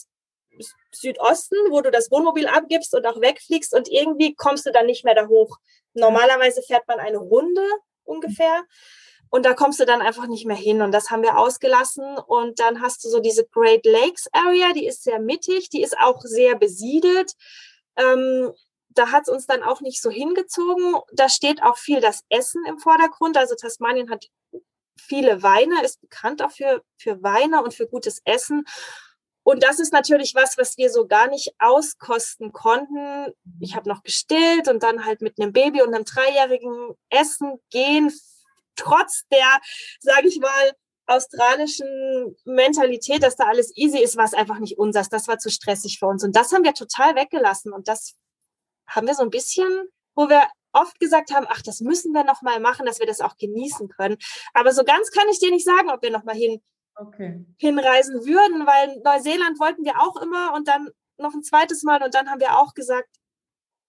[0.93, 5.03] Südosten, wo du das Wohnmobil abgibst und auch wegfliegst und irgendwie kommst du dann nicht
[5.03, 5.57] mehr da hoch.
[5.93, 7.63] Normalerweise fährt man eine Runde
[8.03, 8.63] ungefähr
[9.29, 12.59] und da kommst du dann einfach nicht mehr hin und das haben wir ausgelassen und
[12.59, 16.21] dann hast du so diese Great Lakes Area, die ist sehr mittig, die ist auch
[16.21, 17.33] sehr besiedelt.
[17.97, 18.53] Ähm,
[18.89, 20.95] da hat es uns dann auch nicht so hingezogen.
[21.11, 23.35] Da steht auch viel das Essen im Vordergrund.
[23.35, 24.27] Also Tasmanien hat
[24.99, 28.65] viele Weine, ist bekannt auch für, für Weine und für gutes Essen.
[29.43, 33.31] Und das ist natürlich was, was wir so gar nicht auskosten konnten.
[33.59, 38.11] Ich habe noch gestillt und dann halt mit einem Baby und einem Dreijährigen essen gehen,
[38.75, 39.61] trotz der,
[39.99, 40.71] sage ich mal,
[41.07, 45.09] australischen Mentalität, dass da alles easy ist, war es einfach nicht unseres.
[45.09, 46.23] Das war zu stressig für uns.
[46.23, 47.71] Und das haben wir total weggelassen.
[47.71, 48.15] Und das
[48.87, 50.41] haben wir so ein bisschen, wo wir
[50.75, 53.89] oft gesagt haben, ach, das müssen wir noch mal machen, dass wir das auch genießen
[53.89, 54.17] können.
[54.53, 56.61] Aber so ganz kann ich dir nicht sagen, ob wir noch mal hin
[56.95, 57.45] okay.
[57.57, 62.13] hinreisen würden, weil Neuseeland wollten wir auch immer und dann noch ein zweites Mal und
[62.13, 63.09] dann haben wir auch gesagt,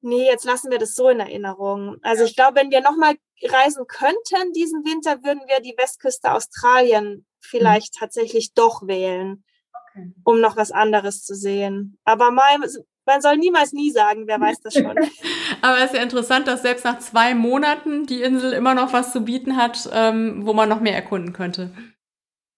[0.00, 1.96] nee, jetzt lassen wir das so in Erinnerung.
[2.02, 6.32] Also ich glaube, wenn wir noch mal reisen könnten diesen Winter, würden wir die Westküste
[6.32, 7.98] Australien vielleicht mhm.
[7.98, 10.12] tatsächlich doch wählen, okay.
[10.24, 11.98] um noch was anderes zu sehen.
[12.04, 12.58] Aber mal,
[13.06, 14.86] man soll niemals nie sagen, wer weiß das schon.
[15.62, 19.12] Aber es ist ja interessant, dass selbst nach zwei Monaten die Insel immer noch was
[19.12, 21.70] zu bieten hat, ähm, wo man noch mehr erkunden könnte.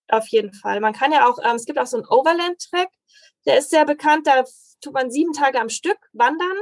[0.09, 0.81] Auf jeden Fall.
[0.81, 2.89] Man kann ja auch, ähm, es gibt auch so einen Overland-Track,
[3.47, 4.45] der ist sehr bekannt, da
[4.81, 6.57] tut man sieben Tage am Stück wandern,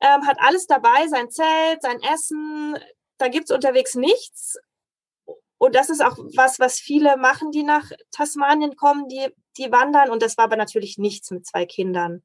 [0.00, 2.76] ähm, hat alles dabei, sein Zelt, sein Essen,
[3.18, 4.58] da gibt es unterwegs nichts.
[5.58, 10.10] Und das ist auch was, was viele machen, die nach Tasmanien kommen, die, die wandern.
[10.10, 12.24] Und das war aber natürlich nichts mit zwei Kindern.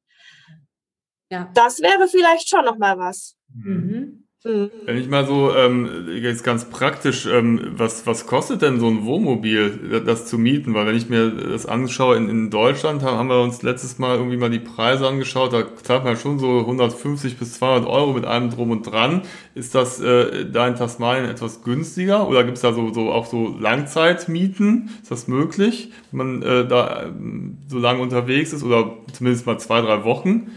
[1.30, 1.50] Ja.
[1.54, 3.36] Das wäre vielleicht schon noch mal was.
[3.54, 4.28] Mhm.
[4.48, 4.70] Mhm.
[4.86, 9.04] Wenn ich mal so ähm, jetzt ganz praktisch, ähm, was, was kostet denn so ein
[9.04, 10.74] Wohnmobil, das zu mieten?
[10.74, 14.38] Weil wenn ich mir das anschaue, in, in Deutschland haben wir uns letztes Mal irgendwie
[14.38, 18.50] mal die Preise angeschaut, da zahlt man schon so 150 bis 200 Euro mit allem
[18.52, 19.24] drum und dran.
[19.56, 23.26] Ist das äh, da in Tasmanien etwas günstiger oder gibt es da so, so auch
[23.26, 24.92] so Langzeitmieten?
[25.02, 27.12] Ist das möglich, wenn man äh, da äh,
[27.68, 30.52] so lange unterwegs ist oder zumindest mal zwei, drei Wochen?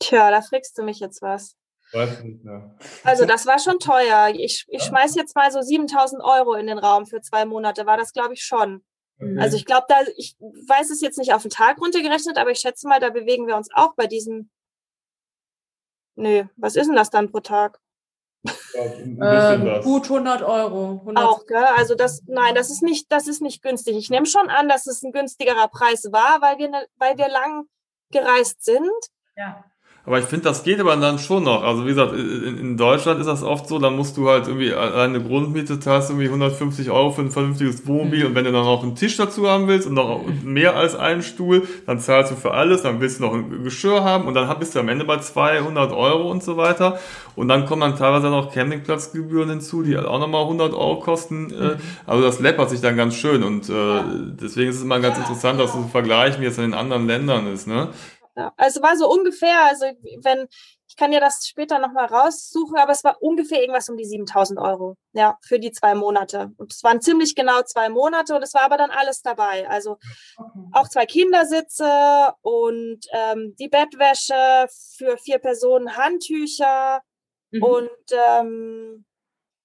[0.00, 1.56] Tja, da fragst du mich jetzt was.
[1.92, 2.76] Weiß nicht mehr.
[3.04, 4.32] Also das war schon teuer.
[4.34, 7.86] Ich, ich schmeiß jetzt mal so 7000 Euro in den Raum für zwei Monate.
[7.86, 8.84] War das, glaube ich, schon.
[9.20, 9.36] Okay.
[9.38, 12.58] Also ich glaube, da, ich weiß es jetzt nicht auf den Tag runtergerechnet, aber ich
[12.58, 14.50] schätze mal, da bewegen wir uns auch bei diesem.
[16.16, 17.80] Nö, was ist denn das dann pro Tag?
[18.72, 21.00] Ja, ähm, gut 100 Euro.
[21.00, 21.24] 100.
[21.24, 21.64] Auch, gell?
[21.76, 23.96] Also das, nein, das ist nicht, das ist nicht günstig.
[23.96, 27.28] Ich nehme schon an, dass es ein günstigerer Preis war, weil wir, ne, weil wir
[27.28, 27.66] lang
[28.10, 28.90] gereist sind.
[29.36, 29.64] Ja.
[30.06, 31.62] Aber ich finde, das geht aber dann schon noch.
[31.62, 35.22] Also wie gesagt, in, Deutschland ist das oft so, da musst du halt irgendwie eine
[35.22, 38.26] Grundmiete zahlst irgendwie 150 Euro für ein vernünftiges Wohnmobil mhm.
[38.26, 41.22] und wenn du dann noch einen Tisch dazu haben willst und noch mehr als einen
[41.22, 44.58] Stuhl, dann zahlst du für alles, dann willst du noch ein Geschirr haben und dann
[44.58, 46.98] bist du am Ende bei 200 Euro und so weiter.
[47.36, 51.50] Und dann kommen dann teilweise noch Campingplatzgebühren hinzu, die halt auch nochmal 100 Euro kosten.
[51.50, 51.76] Äh, mhm.
[52.06, 54.00] Also das läppert sich dann ganz schön und äh,
[54.40, 57.46] deswegen ist es immer ganz interessant, das zu vergleichen, wie es in den anderen Ländern
[57.46, 57.66] ist.
[57.66, 57.88] Ne?
[58.40, 59.84] Ja, also war so ungefähr, also
[60.22, 60.48] wenn,
[60.88, 64.58] ich kann ja das später nochmal raussuchen, aber es war ungefähr irgendwas um die 7000
[64.58, 66.50] Euro, ja, für die zwei Monate.
[66.56, 69.68] Und es waren ziemlich genau zwei Monate und es war aber dann alles dabei.
[69.68, 69.98] Also
[70.38, 70.58] okay.
[70.72, 74.66] auch zwei Kindersitze und ähm, die Bettwäsche
[74.96, 77.02] für vier Personen, Handtücher
[77.50, 77.62] mhm.
[77.62, 77.90] und
[78.30, 79.04] ähm,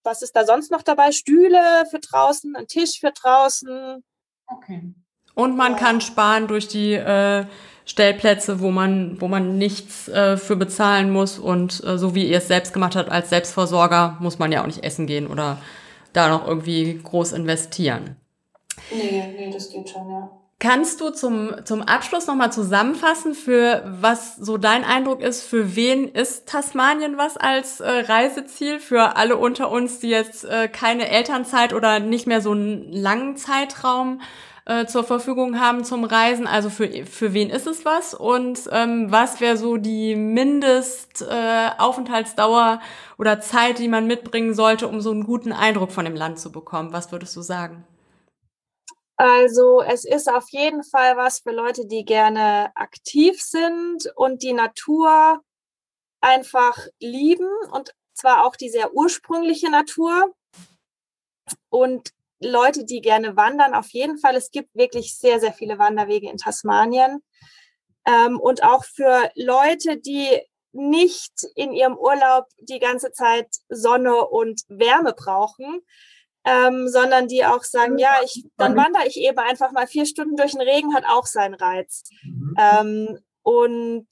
[0.03, 1.13] was ist da sonst noch dabei?
[1.13, 4.03] Stühle für draußen, ein Tisch für draußen.
[4.47, 4.93] Okay.
[5.33, 5.77] Und man ja.
[5.77, 7.45] kann sparen durch die äh,
[7.85, 11.39] Stellplätze, wo man, wo man nichts äh, für bezahlen muss.
[11.39, 14.67] Und äh, so wie ihr es selbst gemacht habt als Selbstversorger, muss man ja auch
[14.67, 15.57] nicht essen gehen oder
[16.13, 18.15] da noch irgendwie groß investieren.
[18.91, 20.29] Nee, nee, das geht schon, ja.
[20.57, 26.07] Kannst du zum, zum Abschluss nochmal zusammenfassen, für was so dein Eindruck ist, für wen
[26.07, 28.79] ist Tasmanien was als äh, Reiseziel?
[28.79, 33.35] Für alle unter uns, die jetzt äh, keine Elternzeit oder nicht mehr so einen langen
[33.35, 34.21] Zeitraum
[34.65, 36.47] äh, zur Verfügung haben zum Reisen.
[36.47, 38.13] Also für, für wen ist es was?
[38.13, 42.85] Und ähm, was wäre so die Mindestaufenthaltsdauer äh,
[43.19, 46.51] oder Zeit, die man mitbringen sollte, um so einen guten Eindruck von dem Land zu
[46.51, 46.93] bekommen?
[46.93, 47.85] Was würdest du sagen?
[49.17, 54.51] Also es ist auf jeden Fall was für Leute, die gerne aktiv sind und die
[54.51, 55.41] Natur
[56.19, 60.33] einfach lieben und zwar auch die sehr ursprüngliche Natur
[61.69, 64.35] und Leute, die gerne wandern, auf jeden Fall.
[64.35, 67.23] Es gibt wirklich sehr, sehr viele Wanderwege in Tasmanien.
[68.05, 74.61] Ähm, und auch für Leute, die nicht in ihrem Urlaub die ganze Zeit Sonne und
[74.67, 75.81] Wärme brauchen,
[76.43, 80.35] ähm, sondern die auch sagen, ja, ich, dann wandere ich eben einfach mal vier Stunden
[80.35, 82.03] durch den Regen, hat auch seinen Reiz.
[82.23, 82.55] Mhm.
[82.59, 84.07] Ähm, und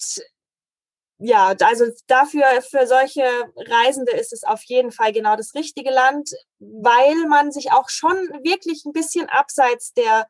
[1.26, 3.24] ja, also dafür, für solche
[3.55, 8.17] Reisende ist es auf jeden Fall genau das richtige Land, weil man sich auch schon
[8.43, 10.28] wirklich ein bisschen abseits der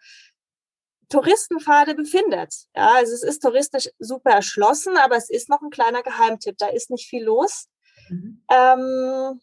[1.10, 2.54] Touristenpfade befindet.
[2.76, 6.60] Ja, also es ist touristisch super erschlossen, aber es ist noch ein kleiner Geheimtipp.
[6.60, 7.70] Da ist nicht viel los.
[8.10, 8.44] Mhm.
[8.52, 9.42] Ähm,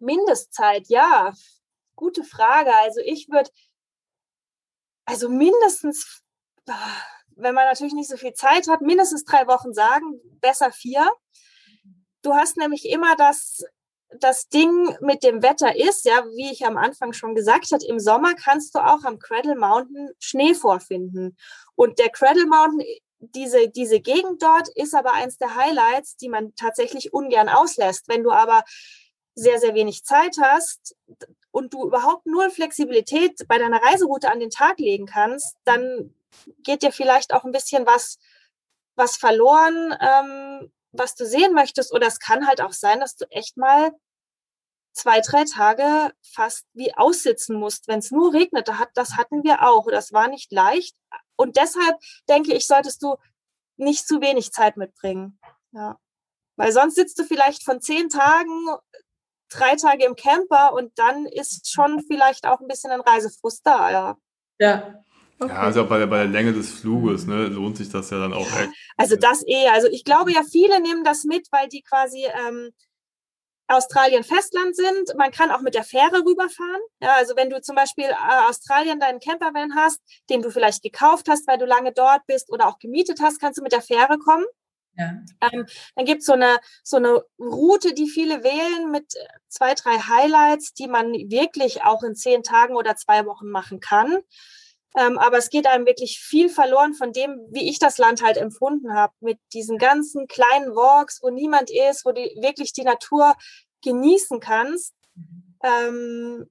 [0.00, 1.32] Mindestzeit, ja,
[1.94, 2.74] gute Frage.
[2.78, 3.50] Also ich würde,
[5.04, 6.24] also mindestens,
[7.36, 11.10] wenn man natürlich nicht so viel Zeit hat, mindestens drei Wochen sagen, besser vier.
[12.22, 13.64] Du hast nämlich immer das,
[14.18, 17.98] das Ding mit dem Wetter ist, ja, wie ich am Anfang schon gesagt habe, im
[17.98, 21.36] Sommer kannst du auch am Cradle Mountain Schnee vorfinden.
[21.74, 22.86] Und der Cradle Mountain,
[23.18, 28.08] diese, diese Gegend dort ist aber eins der Highlights, die man tatsächlich ungern auslässt.
[28.08, 28.64] Wenn du aber
[29.34, 30.96] sehr, sehr wenig Zeit hast
[31.50, 36.14] und du überhaupt null Flexibilität bei deiner Reiseroute an den Tag legen kannst, dann
[36.62, 38.18] geht dir vielleicht auch ein bisschen was,
[38.96, 41.92] was verloren, ähm, was du sehen möchtest.
[41.92, 43.92] Oder es kann halt auch sein, dass du echt mal
[44.92, 48.70] zwei, drei Tage fast wie aussitzen musst, wenn es nur regnet.
[48.94, 49.86] Das hatten wir auch.
[49.90, 50.96] Das war nicht leicht.
[51.36, 51.96] Und deshalb
[52.28, 53.16] denke ich, solltest du
[53.76, 55.38] nicht zu wenig Zeit mitbringen.
[55.72, 55.98] Ja.
[56.56, 58.68] Weil sonst sitzt du vielleicht von zehn Tagen
[59.48, 63.90] drei Tage im Camper und dann ist schon vielleicht auch ein bisschen ein Reisefrust da,
[63.90, 64.16] ja.
[64.58, 65.04] Ja.
[65.44, 65.52] Okay.
[65.52, 68.32] Ja, also bei der, bei der Länge des Fluges ne, lohnt sich das ja dann
[68.32, 68.70] auch echt.
[68.96, 69.68] Also das eh.
[69.68, 72.70] Also ich glaube ja, viele nehmen das mit, weil die quasi ähm,
[73.68, 75.16] Australien Festland sind.
[75.16, 76.80] Man kann auch mit der Fähre rüberfahren.
[77.00, 81.28] Ja, also wenn du zum Beispiel äh, Australien deinen Campervan hast, den du vielleicht gekauft
[81.28, 84.18] hast, weil du lange dort bist oder auch gemietet hast, kannst du mit der Fähre
[84.18, 84.44] kommen.
[84.96, 85.22] Ja.
[85.50, 85.66] Ähm,
[85.96, 89.14] dann gibt so es eine, so eine Route, die viele wählen mit
[89.48, 94.18] zwei, drei Highlights, die man wirklich auch in zehn Tagen oder zwei Wochen machen kann.
[94.96, 98.36] Ähm, aber es geht einem wirklich viel verloren von dem, wie ich das Land halt
[98.36, 103.34] empfunden habe, mit diesen ganzen kleinen Walks, wo niemand ist, wo du wirklich die Natur
[103.82, 104.94] genießen kannst.
[105.62, 106.46] Ähm,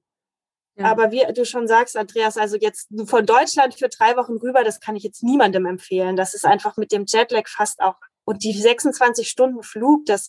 [0.74, 0.86] ja.
[0.86, 4.80] Aber wie du schon sagst, Andreas, also jetzt von Deutschland für drei Wochen rüber, das
[4.80, 6.16] kann ich jetzt niemandem empfehlen.
[6.16, 10.28] Das ist einfach mit dem Jetlag fast auch und die 26 Stunden Flug, das,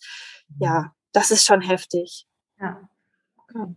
[0.59, 2.25] ja, das ist schon heftig.
[2.59, 2.89] Ja.
[3.37, 3.75] Okay.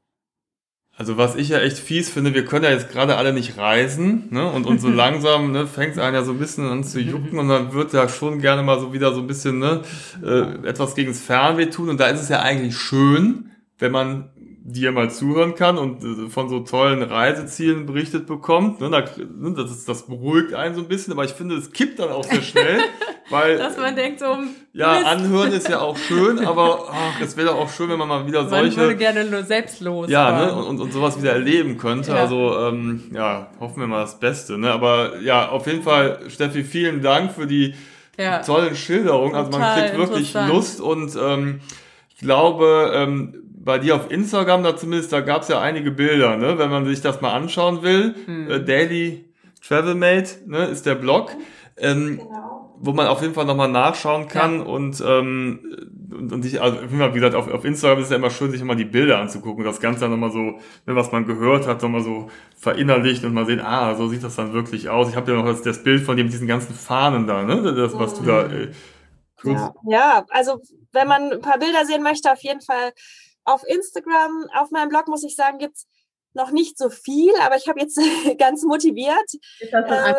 [0.99, 4.28] Also was ich ja echt fies finde, wir können ja jetzt gerade alle nicht reisen,
[4.30, 4.51] ne?
[4.51, 7.38] Und, und so langsam ne, fängt es einen ja so ein bisschen an zu jucken
[7.38, 9.82] und dann wird ja schon gerne mal so wieder so ein bisschen ne,
[10.24, 11.90] äh, etwas gegen das Fernweh tun.
[11.90, 14.30] Und da ist es ja eigentlich schön, wenn man
[14.68, 18.80] dir mal zuhören kann und äh, von so tollen Reisezielen berichtet bekommt.
[18.80, 21.72] Ne, da, ne, das, ist, das beruhigt einen so ein bisschen, aber ich finde, es
[21.72, 22.80] kippt dann auch sehr schnell,
[23.31, 23.59] weil...
[23.59, 24.37] Dass man denkt so...
[24.72, 25.07] Ja, Mist.
[25.07, 28.43] anhören ist ja auch schön, aber ach, es wäre auch schön, wenn man mal wieder
[28.43, 28.77] man solche...
[28.77, 30.09] Man würde gerne nur selbst los.
[30.11, 32.12] Ja, ne, und, und sowas wieder erleben könnte.
[32.12, 32.18] Ja.
[32.18, 34.59] Also, ähm, ja, hoffen wir mal das Beste.
[34.59, 34.70] Ne?
[34.70, 37.74] Aber ja, auf jeden Fall, Steffi, vielen Dank für die
[38.18, 38.39] ja.
[38.39, 39.35] tollen Schilderungen.
[39.35, 41.61] Also man kriegt wirklich Lust und ähm,
[42.14, 46.37] ich glaube, ähm, bei dir auf Instagram, da zumindest, da gab es ja einige Bilder,
[46.37, 46.59] ne?
[46.59, 48.14] wenn man sich das mal anschauen will.
[48.24, 48.51] Hm.
[48.51, 49.24] Äh, Daily
[49.66, 51.33] Travelmate ne, ist der Blog,
[51.77, 52.45] ähm, genau.
[52.79, 54.64] Wo man auf jeden Fall nochmal nachschauen kann ja.
[54.64, 55.61] und, ähm,
[56.11, 58.61] und, und sich, also wie gesagt, auf, auf Instagram ist es ja immer schön, sich
[58.61, 62.03] immer die Bilder anzugucken, das Ganze dann nochmal so, ne, was man gehört hat, nochmal
[62.03, 65.09] so verinnerlicht und mal sehen, ah, so sieht das dann wirklich aus.
[65.09, 67.74] Ich habe ja noch das, das Bild von dem, diesen ganzen Fahnen da, ne?
[67.74, 68.70] Das, was du da äh,
[69.45, 69.74] ja.
[69.85, 70.61] ja, also
[70.93, 72.93] wenn man ein paar Bilder sehen möchte, auf jeden Fall
[73.45, 75.87] auf Instagram, auf meinem Blog, muss ich sagen, gibt es
[76.37, 77.99] noch nicht so viel, aber ich habe jetzt
[78.39, 80.14] ganz motiviert äh,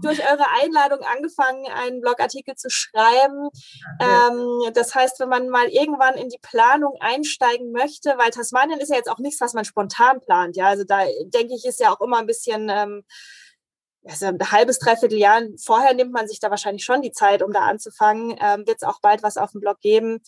[0.00, 3.48] durch eure Einladung angefangen, einen Blogartikel zu schreiben.
[4.00, 8.90] Ähm, das heißt, wenn man mal irgendwann in die Planung einsteigen möchte, weil Tasmanien ist
[8.90, 10.56] ja jetzt auch nichts, was man spontan plant.
[10.56, 13.04] Ja, also da denke ich, ist ja auch immer ein bisschen ähm,
[14.04, 17.52] also ein halbes, dreiviertel Jahr vorher nimmt man sich da wahrscheinlich schon die Zeit, um
[17.52, 18.36] da anzufangen.
[18.40, 20.20] Ähm, Wird es auch bald was auf dem Blog geben.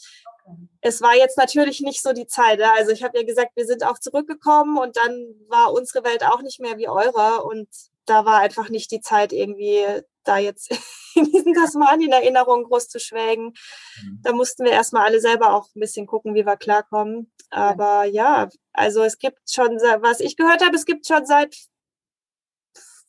[0.81, 2.61] Es war jetzt natürlich nicht so die Zeit.
[2.61, 2.75] Ja?
[2.77, 6.43] Also ich habe ja gesagt, wir sind auch zurückgekommen und dann war unsere Welt auch
[6.43, 7.43] nicht mehr wie eure.
[7.45, 7.69] Und
[8.07, 9.85] da war einfach nicht die Zeit irgendwie
[10.23, 10.71] da jetzt
[11.15, 13.55] in diesen Tasmanien-Erinnerungen groß zu schwelgen.
[14.03, 14.21] Mhm.
[14.23, 17.33] Da mussten wir erstmal alle selber auch ein bisschen gucken, wie wir klarkommen.
[17.51, 21.57] Aber ja, also es gibt schon, was ich gehört habe, es gibt schon seit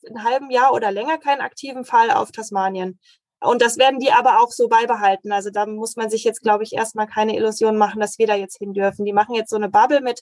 [0.07, 2.99] einem halben Jahr oder länger keinen aktiven Fall auf Tasmanien.
[3.41, 5.31] Und das werden die aber auch so beibehalten.
[5.31, 8.35] Also da muss man sich jetzt, glaube ich, erstmal keine Illusion machen, dass wir da
[8.35, 9.05] jetzt hin dürfen.
[9.05, 10.21] Die machen jetzt so eine Bubble mit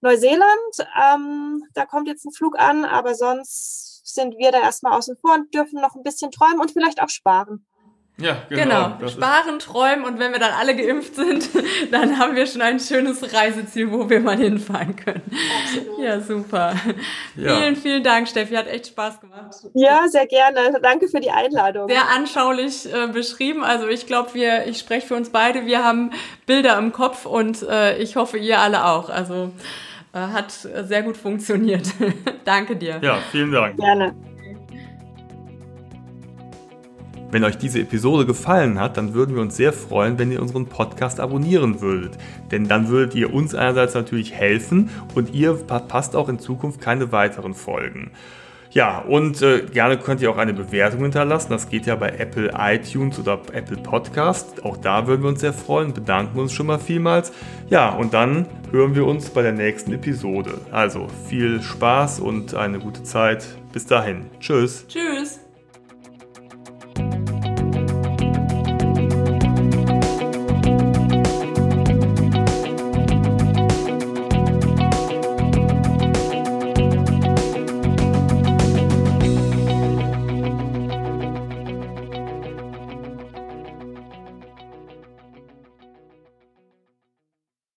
[0.00, 0.48] Neuseeland.
[1.00, 5.34] Ähm, da kommt jetzt ein Flug an, aber sonst sind wir da erstmal außen vor
[5.34, 7.66] und dürfen noch ein bisschen träumen und vielleicht auch sparen.
[8.18, 8.96] Ja, genau.
[8.98, 9.08] genau.
[9.08, 11.50] Sparen, träumen und wenn wir dann alle geimpft sind,
[11.90, 15.22] dann haben wir schon ein schönes Reiseziel, wo wir mal hinfahren können.
[15.62, 15.98] Absolut.
[16.02, 16.74] Ja, super.
[17.36, 17.56] Ja.
[17.56, 18.54] Vielen, vielen Dank, Steffi.
[18.54, 19.54] Hat echt Spaß gemacht.
[19.74, 20.78] Ja, sehr gerne.
[20.80, 21.88] Danke für die Einladung.
[21.88, 23.62] Sehr anschaulich äh, beschrieben.
[23.62, 26.12] Also ich glaube, wir, ich spreche für uns beide, wir haben
[26.46, 29.10] Bilder im Kopf und äh, ich hoffe, ihr alle auch.
[29.10, 29.52] Also
[30.14, 31.86] äh, hat sehr gut funktioniert.
[32.46, 32.98] Danke dir.
[33.02, 33.76] Ja, vielen Dank.
[33.76, 34.14] Gerne.
[37.30, 40.66] Wenn euch diese Episode gefallen hat, dann würden wir uns sehr freuen, wenn ihr unseren
[40.66, 42.18] Podcast abonnieren würdet.
[42.50, 47.10] Denn dann würdet ihr uns einerseits natürlich helfen und ihr verpasst auch in Zukunft keine
[47.12, 48.12] weiteren Folgen.
[48.76, 51.50] Ja, und äh, gerne könnt ihr auch eine Bewertung hinterlassen.
[51.50, 54.64] Das geht ja bei Apple iTunes oder Apple Podcast.
[54.64, 55.94] Auch da würden wir uns sehr freuen.
[55.94, 57.32] Bedanken uns schon mal vielmals.
[57.70, 60.60] Ja, und dann hören wir uns bei der nächsten Episode.
[60.72, 63.46] Also viel Spaß und eine gute Zeit.
[63.72, 64.26] Bis dahin.
[64.40, 64.86] Tschüss.
[64.88, 65.45] Tschüss.